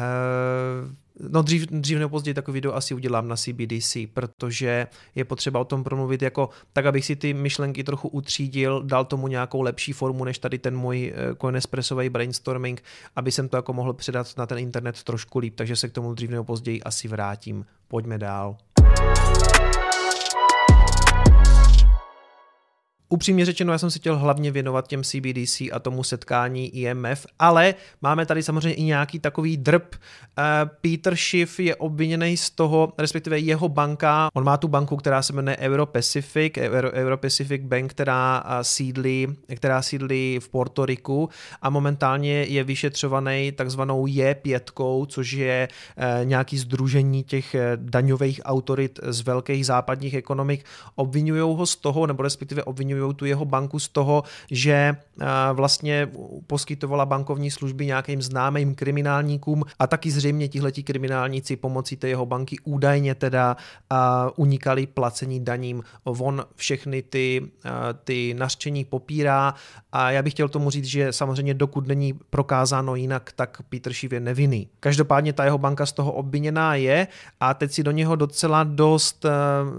No 1.21 1.43
dřív, 1.43 1.67
dřív 1.67 1.99
nebo 1.99 2.09
později 2.09 2.35
takový 2.35 2.55
video 2.55 2.75
asi 2.75 2.95
udělám 2.95 3.29
na 3.29 3.37
CBDC, 3.37 3.97
protože 4.15 4.87
je 5.15 5.25
potřeba 5.25 5.61
o 5.61 5.65
tom 5.65 5.85
promluvit 5.85 6.23
jako 6.23 6.49
tak, 6.73 6.87
abych 6.87 7.05
si 7.05 7.17
ty 7.17 7.35
myšlenky 7.35 7.85
trochu 7.85 8.09
utřídil, 8.09 8.83
dal 8.83 9.05
tomu 9.05 9.29
nějakou 9.29 9.63
lepší 9.63 9.93
formu, 9.93 10.25
než 10.25 10.39
tady 10.39 10.59
ten 10.59 10.77
můj 10.77 11.13
eh, 11.15 11.35
coinespressový 11.41 12.09
brainstorming, 12.09 12.83
aby 13.17 13.33
jsem 13.33 13.49
to 13.49 13.57
jako 13.57 13.73
mohl 13.73 13.93
předat 13.93 14.37
na 14.37 14.47
ten 14.47 14.59
internet 14.59 15.03
trošku 15.03 15.39
líp, 15.39 15.55
takže 15.57 15.77
se 15.77 15.89
k 15.89 15.93
tomu 15.93 16.15
dřív 16.15 16.31
nebo 16.31 16.45
později 16.45 16.83
asi 16.83 17.09
vrátím. 17.09 17.67
Pojďme 17.89 18.19
dál. 18.19 18.57
Upřímně 23.09 23.45
řečeno, 23.45 23.73
já 23.73 23.79
jsem 23.79 23.91
si 23.91 23.99
chtěl 23.99 24.19
hlavně 24.19 24.51
věnovat 24.51 24.89
těm 24.89 25.03
CBDC 25.03 25.61
a 25.73 25.79
tomu 25.79 26.03
setkání 26.05 26.77
IMF, 26.77 27.27
ale 27.39 27.75
máme 28.03 28.27
tady 28.27 28.43
samozřejmě 28.43 28.75
i 28.75 28.83
nějaký 28.83 29.19
takový 29.19 29.57
drb. 29.57 29.83
Eh, 30.39 30.43
Peter 30.81 31.17
Schiff 31.17 31.61
je 31.61 31.77
obviněný 31.77 32.37
z 32.37 32.51
toho, 32.51 32.93
respektive 32.99 33.39
jeho 33.39 33.69
banka, 33.69 34.29
on 34.35 34.45
má 34.45 34.57
tu 34.57 34.69
banku, 34.69 34.97
která 34.97 35.23
se 35.23 35.33
jmenuje 35.33 35.57
Euro-Pacific, 35.57 36.53
Euro, 36.59 36.93
Euro-Pacific 36.93 37.63
Bank, 37.63 37.91
která 37.91 38.45
eh, 38.47 38.65
sídlí, 38.65 39.27
která 39.57 39.83
sídlí 39.83 40.39
v 40.43 40.49
Porto 40.49 40.87
Riku 40.87 41.29
a 41.63 41.71
momentálně 41.71 42.33
je 42.33 42.65
vyšetřovaný 42.65 43.53
takzvanou 43.53 44.07
J5, 44.07 45.07
což 45.07 45.33
je 45.33 45.69
eh, 45.97 46.21
nějaký 46.25 46.59
združení 46.59 47.23
těch 47.25 47.57
daňových 47.77 48.41
autorit 48.45 49.01
z 49.03 49.21
velkých 49.21 49.67
západních 49.67 50.15
ekonomik. 50.15 50.65
Obvinují 50.95 51.41
ho 51.41 51.67
z 51.67 51.77
toho, 51.77 52.07
nebo 52.07 52.23
respektive 52.23 52.63
obvinují 52.63 53.04
tu 53.13 53.25
jeho 53.25 53.45
banku 53.45 53.79
z 53.79 53.89
toho, 53.89 54.23
že 54.51 54.97
vlastně 55.53 56.09
poskytovala 56.47 57.07
bankovní 57.07 57.51
služby 57.51 57.87
nějakým 57.87 58.23
známým 58.23 58.75
kriminálníkům 58.75 59.63
a 59.79 59.87
taky 59.87 60.11
zřejmě 60.11 60.49
tihleti 60.49 60.83
kriminálníci 60.83 61.57
pomocí 61.57 61.97
té 61.97 62.09
jeho 62.09 62.27
banky 62.27 62.57
údajně 62.65 63.15
teda 63.15 63.57
unikali 64.37 64.87
placení 64.87 65.45
daním. 65.45 65.83
On 66.05 66.45
všechny 66.57 67.03
ty, 67.03 67.51
ty 68.05 68.35
nařčení 68.35 68.85
popírá 68.85 69.55
a 69.93 70.11
já 70.11 70.23
bych 70.23 70.33
chtěl 70.33 70.49
tomu 70.49 70.71
říct, 70.71 70.85
že 70.85 71.13
samozřejmě 71.13 71.55
dokud 71.55 71.87
není 71.87 72.13
prokázáno 72.31 72.95
jinak, 72.95 73.33
tak 73.37 73.63
Peter 73.69 73.93
Schiff 73.93 74.13
je 74.13 74.21
nevinný. 74.21 74.69
Každopádně 74.81 75.33
ta 75.33 75.45
jeho 75.45 75.59
banka 75.59 75.87
z 75.87 75.93
toho 75.93 76.13
obviněná 76.13 76.75
je 76.75 77.07
a 77.41 77.55
teď 77.55 77.73
si 77.73 77.83
do 77.83 77.91
něho 77.91 78.17
docela 78.17 78.65
dost 78.65 79.27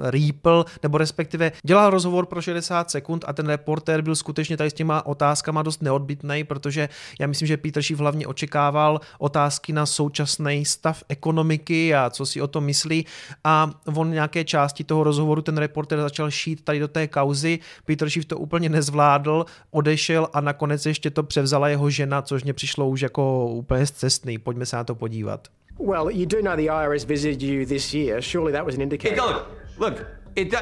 rýpl, 0.02 0.66
nebo 0.84 0.98
respektive 0.98 1.52
dělal 1.64 1.90
rozhovor 1.90 2.26
pro 2.26 2.42
60 2.42 2.92
sekund 2.92 3.05
sekund 3.06 3.26
a 3.28 3.34
ten 3.34 3.48
reportér 3.48 4.02
byl 4.02 4.16
skutečně 4.16 4.58
tady 4.58 4.70
s 4.70 4.74
těma 4.74 5.06
otázkama 5.06 5.62
dost 5.62 5.82
neodbitný, 5.82 6.44
protože 6.44 6.90
já 7.20 7.28
myslím, 7.28 7.48
že 7.48 7.58
Peter 7.58 7.84
Schiff 7.84 8.00
hlavně 8.00 8.28
očekával 8.28 9.00
otázky 9.20 9.74
na 9.74 9.86
současný 9.86 10.66
stav 10.66 11.04
ekonomiky 11.10 11.96
a 11.96 12.10
co 12.10 12.26
si 12.26 12.42
o 12.42 12.48
tom 12.48 12.66
myslí 12.66 13.06
a 13.44 13.70
on 13.96 14.12
nějaké 14.12 14.44
části 14.44 14.84
toho 14.84 15.04
rozhovoru 15.04 15.42
ten 15.42 15.58
reportér 15.58 16.02
začal 16.02 16.32
šít 16.32 16.64
tady 16.64 16.80
do 16.80 16.88
té 16.88 17.08
kauzy, 17.08 17.60
Peter 17.86 18.10
Schiff 18.10 18.26
to 18.26 18.38
úplně 18.38 18.70
nezvládl, 18.70 19.46
odešel 19.72 20.28
a 20.34 20.42
nakonec 20.42 20.86
ještě 20.86 21.10
to 21.10 21.24
převzala 21.24 21.70
jeho 21.70 21.90
žena, 21.90 22.22
což 22.22 22.44
mě 22.44 22.54
přišlo 22.54 22.90
už 22.90 23.02
jako 23.02 23.48
úplně 23.48 23.86
zcestný. 23.86 24.38
Pojďme 24.38 24.66
se 24.66 24.76
na 24.76 24.84
to 24.84 24.96
podívat. 24.96 25.48
Well, 25.80 26.10
you 26.10 26.26
do 26.26 26.42
know 26.42 26.56
the 26.56 26.70
IRS 26.72 27.06
visited 27.06 27.42
you 27.42 27.66
this 27.66 27.94
year. 27.94 28.22
Surely 28.22 28.52
that 28.54 28.66
was 28.66 28.76
an 28.76 28.82
indicator. 28.82 29.20
Hey, 29.20 29.34
look, 29.34 29.48
look, 29.78 30.06
it 30.36 30.56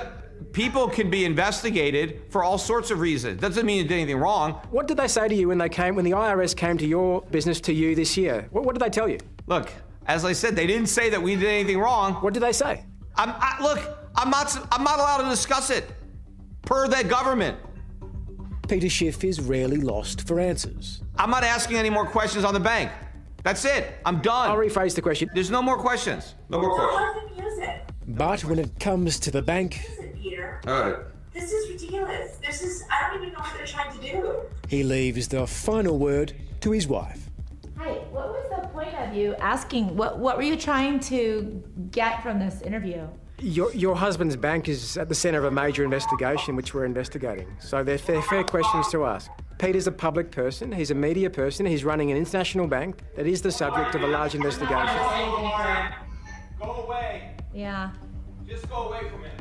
people 0.51 0.87
can 0.87 1.09
be 1.09 1.25
investigated 1.25 2.21
for 2.29 2.43
all 2.43 2.57
sorts 2.57 2.91
of 2.91 2.99
reasons. 2.99 3.39
Doesn't 3.39 3.65
mean 3.65 3.77
you 3.77 3.83
did 3.83 3.93
anything 3.93 4.17
wrong. 4.17 4.53
What 4.71 4.87
did 4.87 4.97
they 4.97 5.07
say 5.07 5.27
to 5.27 5.35
you 5.35 5.47
when 5.47 5.57
they 5.57 5.69
came 5.69 5.95
when 5.95 6.05
the 6.05 6.11
IRS 6.11 6.55
came 6.55 6.77
to 6.77 6.85
your 6.85 7.21
business 7.31 7.61
to 7.61 7.73
you 7.73 7.95
this 7.95 8.17
year? 8.17 8.47
What, 8.51 8.65
what 8.65 8.73
did 8.75 8.81
they 8.81 8.89
tell 8.89 9.07
you? 9.07 9.19
Look, 9.47 9.71
as 10.07 10.25
I 10.25 10.33
said, 10.33 10.55
they 10.55 10.67
didn't 10.67 10.87
say 10.87 11.09
that 11.09 11.21
we 11.21 11.35
did 11.35 11.47
anything 11.47 11.79
wrong. 11.79 12.15
What 12.15 12.33
did 12.33 12.43
they 12.43 12.51
say? 12.51 12.85
I'm, 13.15 13.29
I, 13.29 13.57
look, 13.61 13.79
I'm 14.15 14.29
not, 14.29 14.55
I'm 14.71 14.83
not 14.83 14.99
allowed 14.99 15.23
to 15.23 15.29
discuss 15.29 15.69
it 15.69 15.89
per 16.63 16.87
that 16.87 17.07
government. 17.07 17.57
Peter 18.67 18.89
Schiff 18.89 19.23
is 19.23 19.39
rarely 19.39 19.77
lost 19.77 20.27
for 20.27 20.39
answers. 20.39 21.01
I'm 21.17 21.29
not 21.29 21.43
asking 21.43 21.77
any 21.77 21.89
more 21.89 22.05
questions 22.05 22.43
on 22.43 22.53
the 22.53 22.59
bank. 22.59 22.91
That's 23.43 23.65
it. 23.65 23.99
I'm 24.05 24.21
done. 24.21 24.49
I'll 24.49 24.57
rephrase 24.57 24.95
the 24.95 25.01
question. 25.01 25.29
There's 25.33 25.51
no 25.51 25.61
more 25.61 25.77
questions. 25.77 26.35
No 26.49 26.61
more 26.61 26.73
questions. 26.73 27.15
Let 27.15 27.37
them 27.37 27.45
use 27.45 27.59
it. 27.59 27.81
But 28.07 28.45
when 28.45 28.59
it 28.59 28.79
comes 28.79 29.19
to 29.19 29.31
the 29.31 29.41
bank, 29.41 29.81
Listen, 29.89 30.02
Peter. 30.23 30.61
All 30.67 30.81
right. 30.81 30.95
This 31.33 31.51
is 31.51 31.69
ridiculous. 31.69 32.37
This 32.37 32.61
is, 32.63 32.83
I 32.89 33.09
don't 33.09 33.21
even 33.21 33.33
know 33.33 33.39
what 33.39 33.53
they're 33.57 33.65
trying 33.65 33.91
to 33.99 34.01
do. 34.01 34.39
he 34.69 34.83
leaves 34.83 35.27
the 35.27 35.45
final 35.45 35.97
word 35.99 36.33
to 36.61 36.71
his 36.71 36.87
wife. 36.87 37.29
Hi, 37.77 37.89
what 38.11 38.29
was 38.29 38.49
the 38.49 38.67
point 38.69 38.93
of 38.95 39.13
you 39.13 39.35
asking? 39.35 39.97
What 39.97 40.19
What 40.19 40.37
were 40.37 40.43
you 40.43 40.55
trying 40.55 40.99
to 41.01 41.61
get 41.91 42.23
from 42.23 42.39
this 42.39 42.61
interview? 42.61 43.05
Your, 43.39 43.73
your 43.73 43.95
husband's 43.95 44.37
bank 44.37 44.69
is 44.69 44.95
at 44.95 45.09
the 45.09 45.15
centre 45.15 45.39
of 45.39 45.45
a 45.45 45.51
major 45.51 45.83
investigation 45.83 46.55
which 46.55 46.73
we're 46.73 46.85
investigating. 46.85 47.47
So 47.59 47.83
they're 47.83 47.97
fair, 47.97 48.21
fair 48.21 48.43
questions 48.43 48.89
to 48.91 49.03
ask. 49.05 49.29
Peter's 49.57 49.87
a 49.87 49.91
public 49.91 50.31
person, 50.31 50.71
he's 50.71 50.91
a 50.91 50.95
media 50.95 51.29
person, 51.29 51.65
he's 51.65 51.83
running 51.83 52.11
an 52.11 52.17
international 52.17 52.67
bank 52.67 53.01
that 53.15 53.27
is 53.27 53.41
the 53.41 53.51
subject 53.51 53.95
of 53.95 54.03
a 54.03 54.07
large 54.07 54.35
investigation. 54.35 54.95
Go 56.59 56.85
away. 56.85 57.35
Yeah. 57.53 57.91
Just 58.47 58.69
go 58.69 58.87
away 58.87 59.09
from 59.09 59.25
it. 59.25 59.31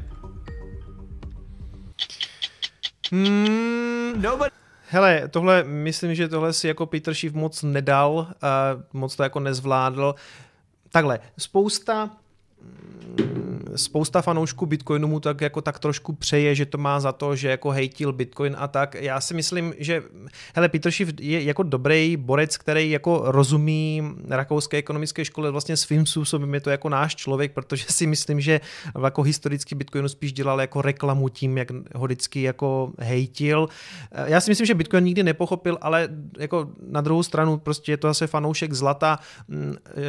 Hmm. 3.12 4.22
Hele, 4.88 5.28
tohle, 5.28 5.64
myslím, 5.64 6.14
že 6.14 6.28
tohle 6.28 6.52
si 6.52 6.68
jako 6.68 6.86
Peter 6.86 7.14
Schiff 7.14 7.34
moc 7.34 7.62
nedal, 7.62 8.12
uh, 8.12 8.26
moc 8.92 9.16
to 9.16 9.22
jako 9.22 9.40
nezvládl. 9.40 10.14
Takhle, 10.90 11.18
spousta 11.38 12.10
spousta 13.76 14.22
fanoušků 14.22 14.66
Bitcoinu 14.66 15.08
mu 15.08 15.20
tak 15.20 15.40
jako 15.40 15.60
tak 15.60 15.78
trošku 15.78 16.12
přeje, 16.12 16.54
že 16.54 16.66
to 16.66 16.78
má 16.78 17.00
za 17.00 17.12
to, 17.12 17.36
že 17.36 17.48
jako 17.48 17.70
hejtil 17.70 18.12
Bitcoin 18.12 18.56
a 18.58 18.68
tak. 18.68 18.94
Já 18.94 19.20
si 19.20 19.34
myslím, 19.34 19.74
že 19.78 20.02
hele, 20.54 20.68
Peter 20.68 20.92
Schiff 20.92 21.12
je 21.20 21.42
jako 21.42 21.62
dobrý 21.62 22.16
borec, 22.16 22.56
který 22.56 22.90
jako 22.90 23.22
rozumí 23.24 24.02
rakouské 24.28 24.76
ekonomické 24.76 25.24
škole 25.24 25.50
vlastně 25.50 25.76
svým 25.76 26.06
způsobem 26.06 26.54
je 26.54 26.60
to 26.60 26.70
jako 26.70 26.88
náš 26.88 27.16
člověk, 27.16 27.52
protože 27.52 27.84
si 27.88 28.06
myslím, 28.06 28.40
že 28.40 28.60
jako 29.02 29.22
historicky 29.22 29.74
Bitcoinu 29.74 30.08
spíš 30.08 30.32
dělal 30.32 30.60
jako 30.60 30.82
reklamu 30.82 31.28
tím, 31.28 31.58
jak 31.58 31.68
ho 31.94 32.04
vždycky 32.04 32.42
jako 32.42 32.92
hejtil. 32.98 33.68
Já 34.24 34.40
si 34.40 34.50
myslím, 34.50 34.66
že 34.66 34.74
Bitcoin 34.74 35.04
nikdy 35.04 35.22
nepochopil, 35.22 35.78
ale 35.80 36.08
jako 36.38 36.68
na 36.90 37.00
druhou 37.00 37.22
stranu 37.22 37.58
prostě 37.58 37.92
je 37.92 37.96
to 37.96 38.08
zase 38.08 38.26
fanoušek 38.26 38.72
zlata, 38.72 39.18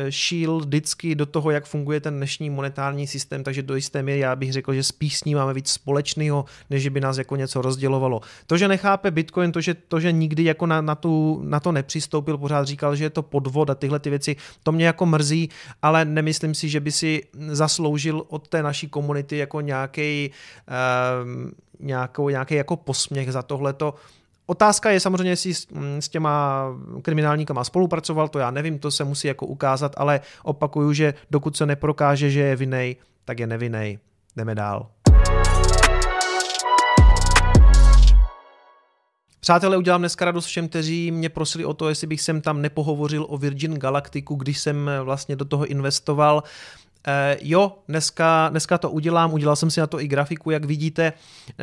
šíl 0.10 0.60
vždycky 0.60 1.16
do 1.16 1.26
toho, 1.26 1.52
jak 1.52 1.66
funguje 1.66 2.00
ten 2.00 2.18
dnešní 2.18 2.50
monetární 2.50 3.08
systém, 3.08 3.44
takže 3.44 3.53
do 3.62 3.76
jisté 3.76 4.04
míry 4.04 4.20
já 4.20 4.36
bych 4.36 4.54
řekl, 4.54 4.74
že 4.74 4.84
spíš 4.84 5.18
s 5.18 5.24
ním 5.24 5.38
máme 5.38 5.54
víc 5.54 5.70
společného, 5.70 6.46
než 6.70 6.88
by 6.88 7.02
nás 7.02 7.18
jako 7.18 7.36
něco 7.36 7.62
rozdělovalo. 7.62 8.22
To, 8.48 8.58
že 8.58 8.68
nechápe 8.68 9.12
Bitcoin, 9.12 9.52
to, 9.52 9.62
že, 9.62 9.74
to, 9.74 10.00
že 10.00 10.12
nikdy 10.12 10.44
jako 10.44 10.66
na, 10.66 10.82
na, 10.82 10.96
tu, 10.96 11.42
na 11.44 11.60
to 11.60 11.72
nepřistoupil, 11.72 12.38
pořád 12.38 12.68
říkal, 12.68 12.96
že 12.96 13.04
je 13.04 13.10
to 13.10 13.22
podvod 13.22 13.70
a 13.70 13.76
tyhle 13.76 14.00
ty 14.00 14.10
věci, 14.10 14.36
to 14.64 14.72
mě 14.72 14.86
jako 14.86 15.06
mrzí, 15.06 15.50
ale 15.82 16.06
nemyslím 16.06 16.56
si, 16.56 16.70
že 16.70 16.80
by 16.80 16.92
si 16.92 17.24
zasloužil 17.48 18.24
od 18.28 18.48
té 18.48 18.64
naší 18.64 18.88
komunity 18.88 19.38
jako 19.38 19.62
nějaký 19.62 20.32
um, 21.24 21.52
nějakou, 21.80 22.30
nějaký 22.30 22.56
jako 22.56 22.76
posměch 22.76 23.32
za 23.32 23.42
tohleto. 23.42 23.94
Otázka 24.46 24.92
je 24.92 25.00
samozřejmě, 25.00 25.32
jestli 25.32 25.54
s, 25.54 25.68
s 26.00 26.10
těma 26.10 26.66
kriminálníkama 27.02 27.64
spolupracoval, 27.64 28.28
to 28.28 28.40
já 28.40 28.52
nevím, 28.52 28.80
to 28.80 28.92
se 28.92 29.04
musí 29.04 29.28
jako 29.28 29.46
ukázat, 29.46 29.94
ale 29.98 30.22
opakuju, 30.44 30.94
že 30.94 31.14
dokud 31.32 31.58
se 31.58 31.66
neprokáže, 31.66 32.30
že 32.30 32.40
je 32.40 32.56
vinej, 32.56 32.96
tak 33.26 33.40
je 33.40 33.48
nevinej. 33.48 34.00
Jdeme 34.36 34.56
dál. 34.56 34.92
Přátelé, 39.40 39.78
udělám 39.78 40.02
dneska 40.02 40.26
radost 40.26 40.46
všem, 40.46 40.70
kteří 40.70 41.12
mě 41.12 41.30
prosili 41.30 41.66
o 41.66 41.74
to, 41.74 41.90
jestli 41.90 42.08
bych 42.08 42.22
sem 42.22 42.42
tam 42.42 42.62
nepohovořil 42.62 43.26
o 43.30 43.38
Virgin 43.38 43.74
Galacticu, 43.74 44.36
když 44.36 44.60
jsem 44.60 44.92
vlastně 45.04 45.36
do 45.36 45.46
toho 45.46 45.66
investoval. 45.66 46.44
Jo, 47.42 47.78
dneska, 47.88 48.50
dneska 48.50 48.78
to 48.78 48.90
udělám, 48.92 49.34
udělal 49.34 49.56
jsem 49.56 49.72
si 49.72 49.80
na 49.80 49.88
to 49.88 50.02
i 50.02 50.08
grafiku, 50.08 50.52
jak 50.52 50.66
vidíte. 50.66 51.14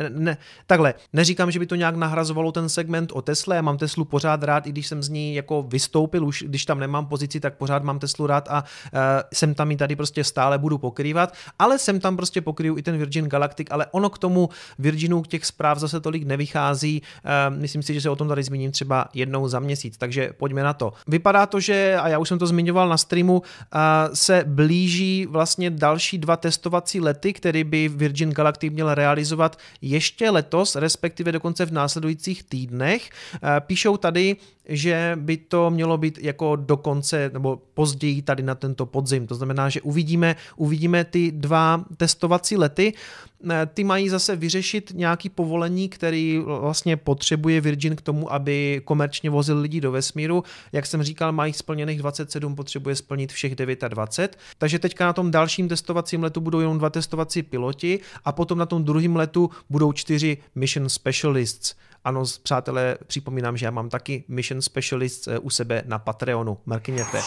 Ne, 0.09 0.37
takhle, 0.67 0.93
neříkám, 1.13 1.51
že 1.51 1.59
by 1.59 1.65
to 1.65 1.75
nějak 1.75 1.95
nahrazovalo 1.95 2.51
ten 2.51 2.69
segment 2.69 3.11
o 3.11 3.21
Tesle, 3.21 3.55
já 3.55 3.61
mám 3.61 3.77
Teslu 3.77 4.05
pořád 4.05 4.43
rád, 4.43 4.67
i 4.67 4.71
když 4.71 4.87
jsem 4.87 5.03
z 5.03 5.09
ní 5.09 5.35
jako 5.35 5.63
vystoupil, 5.63 6.25
už 6.25 6.43
když 6.47 6.65
tam 6.65 6.79
nemám 6.79 7.05
pozici, 7.05 7.39
tak 7.39 7.57
pořád 7.57 7.83
mám 7.83 7.99
Teslu 7.99 8.27
rád 8.27 8.47
a 8.49 8.63
uh, 8.63 8.99
jsem 9.33 9.53
tam 9.53 9.71
i 9.71 9.77
tady 9.77 9.95
prostě 9.95 10.23
stále 10.23 10.57
budu 10.57 10.77
pokrývat, 10.77 11.33
ale 11.59 11.79
jsem 11.79 11.99
tam 11.99 12.15
prostě 12.15 12.41
pokryju 12.41 12.77
i 12.77 12.81
ten 12.81 12.97
Virgin 12.97 13.29
Galactic, 13.29 13.67
ale 13.71 13.85
ono 13.91 14.09
k 14.09 14.17
tomu 14.17 14.49
Virginu 14.79 15.23
těch 15.23 15.45
zpráv 15.45 15.77
zase 15.77 15.99
tolik 15.99 16.23
nevychází, 16.23 17.01
uh, 17.01 17.57
myslím 17.57 17.83
si, 17.83 17.93
že 17.93 18.01
se 18.01 18.09
o 18.09 18.15
tom 18.15 18.27
tady 18.27 18.43
zmíním 18.43 18.71
třeba 18.71 19.05
jednou 19.13 19.47
za 19.47 19.59
měsíc, 19.59 19.97
takže 19.97 20.29
pojďme 20.37 20.63
na 20.63 20.73
to. 20.73 20.93
Vypadá 21.07 21.45
to, 21.45 21.59
že, 21.59 21.97
a 22.01 22.07
já 22.07 22.19
už 22.19 22.27
jsem 22.27 22.39
to 22.39 22.47
zmiňoval 22.47 22.89
na 22.89 22.97
streamu, 22.97 23.39
uh, 23.39 23.43
se 24.13 24.43
blíží 24.47 25.27
vlastně 25.31 25.69
další 25.69 26.17
dva 26.17 26.37
testovací 26.37 26.99
lety, 26.99 27.33
který 27.33 27.63
by 27.63 27.89
Virgin 27.89 28.29
Galactic 28.29 28.73
měl 28.73 28.93
realizovat 28.95 29.59
ještě 29.81 30.29
letos, 30.29 30.75
respektive 30.75 31.31
dokonce 31.31 31.65
v 31.65 31.71
následujících 31.71 32.43
týdnech. 32.43 33.09
Píšou 33.59 33.97
tady, 33.97 34.35
že 34.65 35.17
by 35.21 35.37
to 35.37 35.69
mělo 35.69 35.97
být 35.97 36.17
jako 36.21 36.55
dokonce 36.55 37.29
nebo 37.33 37.61
později 37.73 38.21
tady 38.21 38.43
na 38.43 38.55
tento 38.55 38.85
podzim. 38.85 39.27
To 39.27 39.35
znamená, 39.35 39.69
že 39.69 39.81
uvidíme, 39.81 40.35
uvidíme 40.55 41.03
ty 41.03 41.31
dva 41.31 41.85
testovací 41.97 42.57
lety. 42.57 42.93
Ty 43.73 43.83
mají 43.83 44.09
zase 44.09 44.35
vyřešit 44.35 44.91
nějaký 44.95 45.29
povolení, 45.29 45.89
který 45.89 46.39
vlastně 46.45 46.97
potřebuje 46.97 47.61
Virgin 47.61 47.95
k 47.95 48.01
tomu, 48.01 48.33
aby 48.33 48.81
komerčně 48.85 49.29
vozil 49.29 49.59
lidi 49.59 49.81
do 49.81 49.91
vesmíru. 49.91 50.43
Jak 50.71 50.85
jsem 50.85 51.03
říkal, 51.03 51.31
mají 51.31 51.53
splněných 51.53 51.99
27, 51.99 52.55
potřebuje 52.55 52.95
splnit 52.95 53.31
všech 53.31 53.55
29. 53.55 54.37
Takže 54.57 54.79
teďka 54.79 55.05
na 55.05 55.13
tom 55.13 55.31
dalším 55.31 55.69
testovacím 55.69 56.23
letu 56.23 56.41
budou 56.41 56.59
jenom 56.59 56.77
dva 56.77 56.89
testovací 56.89 57.43
piloti 57.43 57.99
a 58.25 58.31
potom 58.31 58.57
na 58.57 58.65
tom 58.65 58.83
druhém 58.83 59.15
letu 59.15 59.49
budou 59.69 59.91
čtyři 59.91 60.37
mission 60.55 60.89
specialists. 60.89 61.75
Ano, 62.03 62.23
přátelé, 62.43 62.97
připomínám, 63.07 63.57
že 63.57 63.65
já 63.65 63.71
mám 63.71 63.89
taky 63.89 64.23
Mission 64.27 64.61
Specialist 64.61 65.27
u 65.41 65.49
sebe 65.49 65.83
na 65.85 65.99
Patreonu. 65.99 66.57
Mrkněte, 66.65 67.21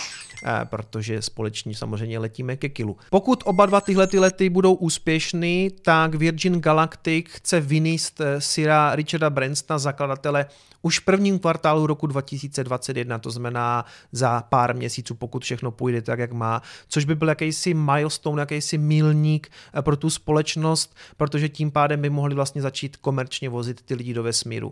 protože 0.64 1.22
společně 1.22 1.74
samozřejmě 1.74 2.18
letíme 2.18 2.56
ke 2.56 2.68
kilu. 2.68 2.96
Pokud 3.10 3.42
oba 3.46 3.66
dva 3.66 3.80
tyhle 3.80 4.06
ty 4.06 4.18
lety 4.18 4.50
budou 4.50 4.74
úspěšný, 4.74 5.70
tak 5.82 6.14
Virgin 6.14 6.60
Galactic 6.60 7.26
chce 7.28 7.60
vyníst 7.60 8.20
Sira 8.38 8.94
Richarda 8.94 9.30
Bransona, 9.30 9.78
zakladatele, 9.78 10.46
už 10.82 10.98
v 10.98 11.04
prvním 11.04 11.38
kvartálu 11.38 11.86
roku 11.86 12.06
2021, 12.06 13.18
to 13.18 13.30
znamená 13.30 13.84
za 14.12 14.42
pár 14.42 14.76
měsíců, 14.76 15.14
pokud 15.14 15.44
všechno 15.44 15.70
půjde 15.70 16.02
tak, 16.02 16.18
jak 16.18 16.32
má, 16.32 16.62
což 16.88 17.04
by 17.04 17.14
byl 17.14 17.28
jakýsi 17.28 17.74
milestone, 17.74 18.42
jakýsi 18.42 18.78
milník 18.78 19.50
pro 19.80 19.96
tu 19.96 20.10
společnost, 20.10 20.96
protože 21.16 21.48
tím 21.48 21.70
pádem 21.70 22.02
by 22.02 22.10
mohli 22.10 22.34
vlastně 22.34 22.62
začít 22.62 22.96
komerčně 22.96 23.48
vozit 23.48 23.82
ty 23.82 23.94
lidi 23.94 24.14
do 24.14 24.22
vesmíru. 24.22 24.63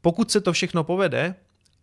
Pokud 0.00 0.30
se 0.30 0.40
to 0.40 0.52
všechno 0.52 0.84
povede, 0.84 1.34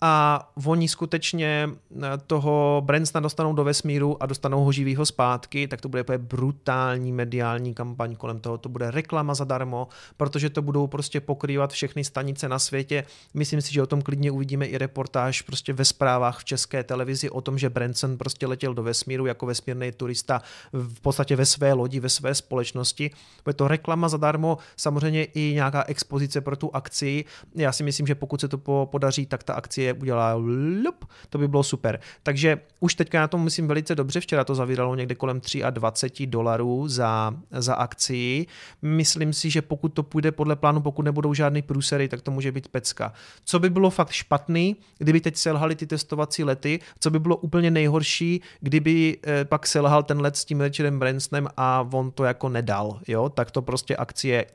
a 0.02 0.50
oni 0.66 0.88
skutečně 0.88 1.70
eh, 1.70 2.00
toho 2.28 2.82
Bransona 2.86 3.22
dostanou 3.22 3.54
do 3.54 3.64
vesmíru 3.64 4.24
a 4.24 4.26
dostanou 4.26 4.64
ho 4.64 4.72
živýho 4.72 5.06
zpátky, 5.06 5.68
tak 5.68 5.82
to 5.82 5.90
bude 5.90 6.04
brutální 6.18 7.12
mediální 7.12 7.74
kampaň 7.74 8.16
kolem 8.16 8.40
toho, 8.40 8.58
to 8.58 8.70
bude 8.70 8.92
reklama 8.92 9.34
zadarmo, 9.34 9.88
protože 10.18 10.50
to 10.50 10.62
budou 10.62 10.88
prostě 10.88 11.22
pokrývat 11.22 11.72
všechny 11.72 12.04
stanice 12.04 12.50
na 12.50 12.60
světě. 12.60 13.04
Myslím 13.34 13.62
si, 13.62 13.74
že 13.74 13.82
o 13.82 13.88
tom 13.88 14.02
klidně 14.02 14.32
uvidíme 14.32 14.66
i 14.66 14.78
reportáž 14.78 15.42
prostě 15.42 15.74
ve 15.74 15.86
zprávách 15.86 16.40
v 16.40 16.46
české 16.46 16.84
televizi 16.84 17.30
o 17.30 17.42
tom, 17.42 17.58
že 17.58 17.70
Branson 17.70 18.18
prostě 18.18 18.48
letěl 18.48 18.74
do 18.74 18.84
vesmíru 18.84 19.26
jako 19.26 19.46
vesmírný 19.46 19.92
turista 19.92 20.42
v 20.74 21.00
podstatě 21.02 21.36
ve 21.36 21.46
své 21.46 21.74
lodi, 21.74 22.00
ve 22.00 22.10
své 22.10 22.36
společnosti. 22.36 23.12
Bude 23.44 23.54
to 23.54 23.68
reklama 23.68 24.10
zadarmo, 24.10 24.58
samozřejmě 24.76 25.24
i 25.24 25.54
nějaká 25.54 25.84
expozice 25.84 26.42
pro 26.42 26.56
tu 26.56 26.76
akci. 26.76 27.26
Já 27.56 27.72
si 27.72 27.84
myslím, 27.84 28.08
že 28.08 28.16
pokud 28.16 28.42
se 28.42 28.48
to 28.48 28.86
podaří, 28.86 29.26
tak 29.26 29.44
ta 29.44 29.54
akcie 29.54 29.87
udělá 29.94 30.34
lup, 30.34 31.06
to 31.30 31.38
by 31.38 31.48
bylo 31.48 31.64
super. 31.64 32.00
Takže 32.24 32.60
už 32.80 32.96
teďka 32.96 33.20
na 33.20 33.28
tom 33.28 33.44
myslím 33.44 33.68
velice 33.68 33.96
dobře, 33.96 34.20
včera 34.20 34.44
to 34.44 34.56
zavíralo 34.56 34.96
někde 34.96 35.16
kolem 35.16 35.42
23 35.70 36.28
dolarů 36.28 36.88
za, 36.88 37.34
za 37.52 37.76
akci. 37.76 38.46
Myslím 38.82 39.34
si, 39.34 39.50
že 39.50 39.62
pokud 39.62 39.90
to 39.94 40.04
půjde 40.04 40.32
podle 40.32 40.56
plánu, 40.56 40.82
pokud 40.82 41.02
nebudou 41.02 41.34
žádný 41.34 41.62
průsery, 41.62 42.08
tak 42.08 42.22
to 42.22 42.32
může 42.32 42.52
být 42.52 42.68
pecka. 42.68 43.14
Co 43.46 43.60
by 43.60 43.70
bylo 43.70 43.90
fakt 43.90 44.12
špatný, 44.12 44.76
kdyby 44.98 45.22
teď 45.22 45.36
selhali 45.36 45.76
ty 45.76 45.88
testovací 45.88 46.44
lety, 46.44 46.80
co 47.00 47.10
by 47.10 47.20
bylo 47.20 47.36
úplně 47.38 47.72
nejhorší, 47.72 48.42
kdyby 48.60 49.18
eh, 49.24 49.46
pak 49.46 49.68
selhal 49.68 50.04
ten 50.04 50.22
let 50.22 50.38
s 50.38 50.46
tím 50.46 50.62
Richardem 50.62 51.00
Bransonem 51.00 51.48
a 51.58 51.88
on 51.94 52.12
to 52.12 52.24
jako 52.24 52.50
nedal, 52.50 53.00
jo, 53.08 53.30
tak 53.30 53.52
to 53.52 53.62
prostě 53.62 53.96
akcie 53.96 54.46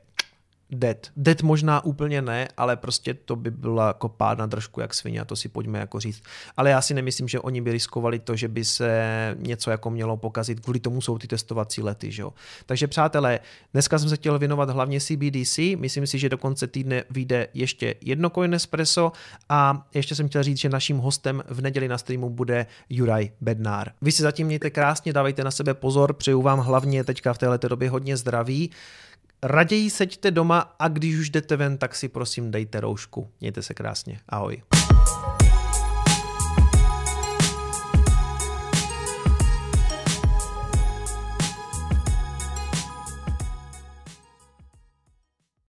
dead. 0.75 1.11
Dead 1.17 1.41
možná 1.41 1.83
úplně 1.83 2.21
ne, 2.21 2.47
ale 2.57 2.75
prostě 2.75 3.13
to 3.13 3.35
by 3.35 3.51
byla 3.51 3.87
jako 3.87 4.09
pád 4.09 4.37
na 4.37 4.45
držku 4.45 4.81
jak 4.81 4.93
svině 4.93 5.21
a 5.21 5.25
to 5.25 5.35
si 5.35 5.49
pojďme 5.49 5.79
jako 5.79 5.99
říct. 5.99 6.23
Ale 6.57 6.69
já 6.69 6.81
si 6.81 6.93
nemyslím, 6.93 7.27
že 7.27 7.39
oni 7.39 7.61
by 7.61 7.71
riskovali 7.71 8.19
to, 8.19 8.35
že 8.35 8.47
by 8.47 8.65
se 8.65 9.35
něco 9.39 9.71
jako 9.71 9.89
mělo 9.89 10.17
pokazit, 10.17 10.59
kvůli 10.59 10.79
tomu 10.79 11.01
jsou 11.01 11.17
ty 11.17 11.27
testovací 11.27 11.81
lety, 11.81 12.11
že 12.11 12.21
jo. 12.21 12.33
Takže 12.65 12.87
přátelé, 12.87 13.39
dneska 13.73 13.99
jsem 13.99 14.09
se 14.09 14.15
chtěl 14.15 14.39
věnovat 14.39 14.69
hlavně 14.69 14.99
CBDC, 14.99 15.57
myslím 15.77 16.07
si, 16.07 16.19
že 16.19 16.29
do 16.29 16.37
konce 16.37 16.67
týdne 16.67 17.03
vyjde 17.09 17.47
ještě 17.53 17.95
jedno 18.01 18.29
Coin 18.29 18.53
Espresso 18.53 19.11
a 19.49 19.87
ještě 19.93 20.15
jsem 20.15 20.29
chtěl 20.29 20.43
říct, 20.43 20.57
že 20.59 20.69
naším 20.69 20.97
hostem 20.97 21.43
v 21.47 21.61
neděli 21.61 21.87
na 21.87 21.97
streamu 21.97 22.29
bude 22.29 22.65
Juraj 22.89 23.31
Bednár. 23.41 23.91
Vy 24.01 24.11
si 24.11 24.21
zatím 24.21 24.47
mějte 24.47 24.69
krásně, 24.69 25.13
dávejte 25.13 25.43
na 25.43 25.51
sebe 25.51 25.73
pozor, 25.73 26.13
přeju 26.13 26.41
vám 26.41 26.59
hlavně 26.59 27.03
teďka 27.03 27.33
v 27.33 27.37
této 27.37 27.67
době 27.67 27.89
hodně 27.89 28.17
zdraví 28.17 28.71
raději 29.43 29.89
seďte 29.89 30.31
doma 30.31 30.75
a 30.79 30.87
když 30.87 31.15
už 31.15 31.29
jdete 31.29 31.55
ven, 31.55 31.77
tak 31.77 31.95
si 31.95 32.07
prosím 32.07 32.51
dejte 32.51 32.79
roušku. 32.79 33.29
Mějte 33.41 33.61
se 33.61 33.73
krásně. 33.73 34.19
Ahoj. 34.29 34.61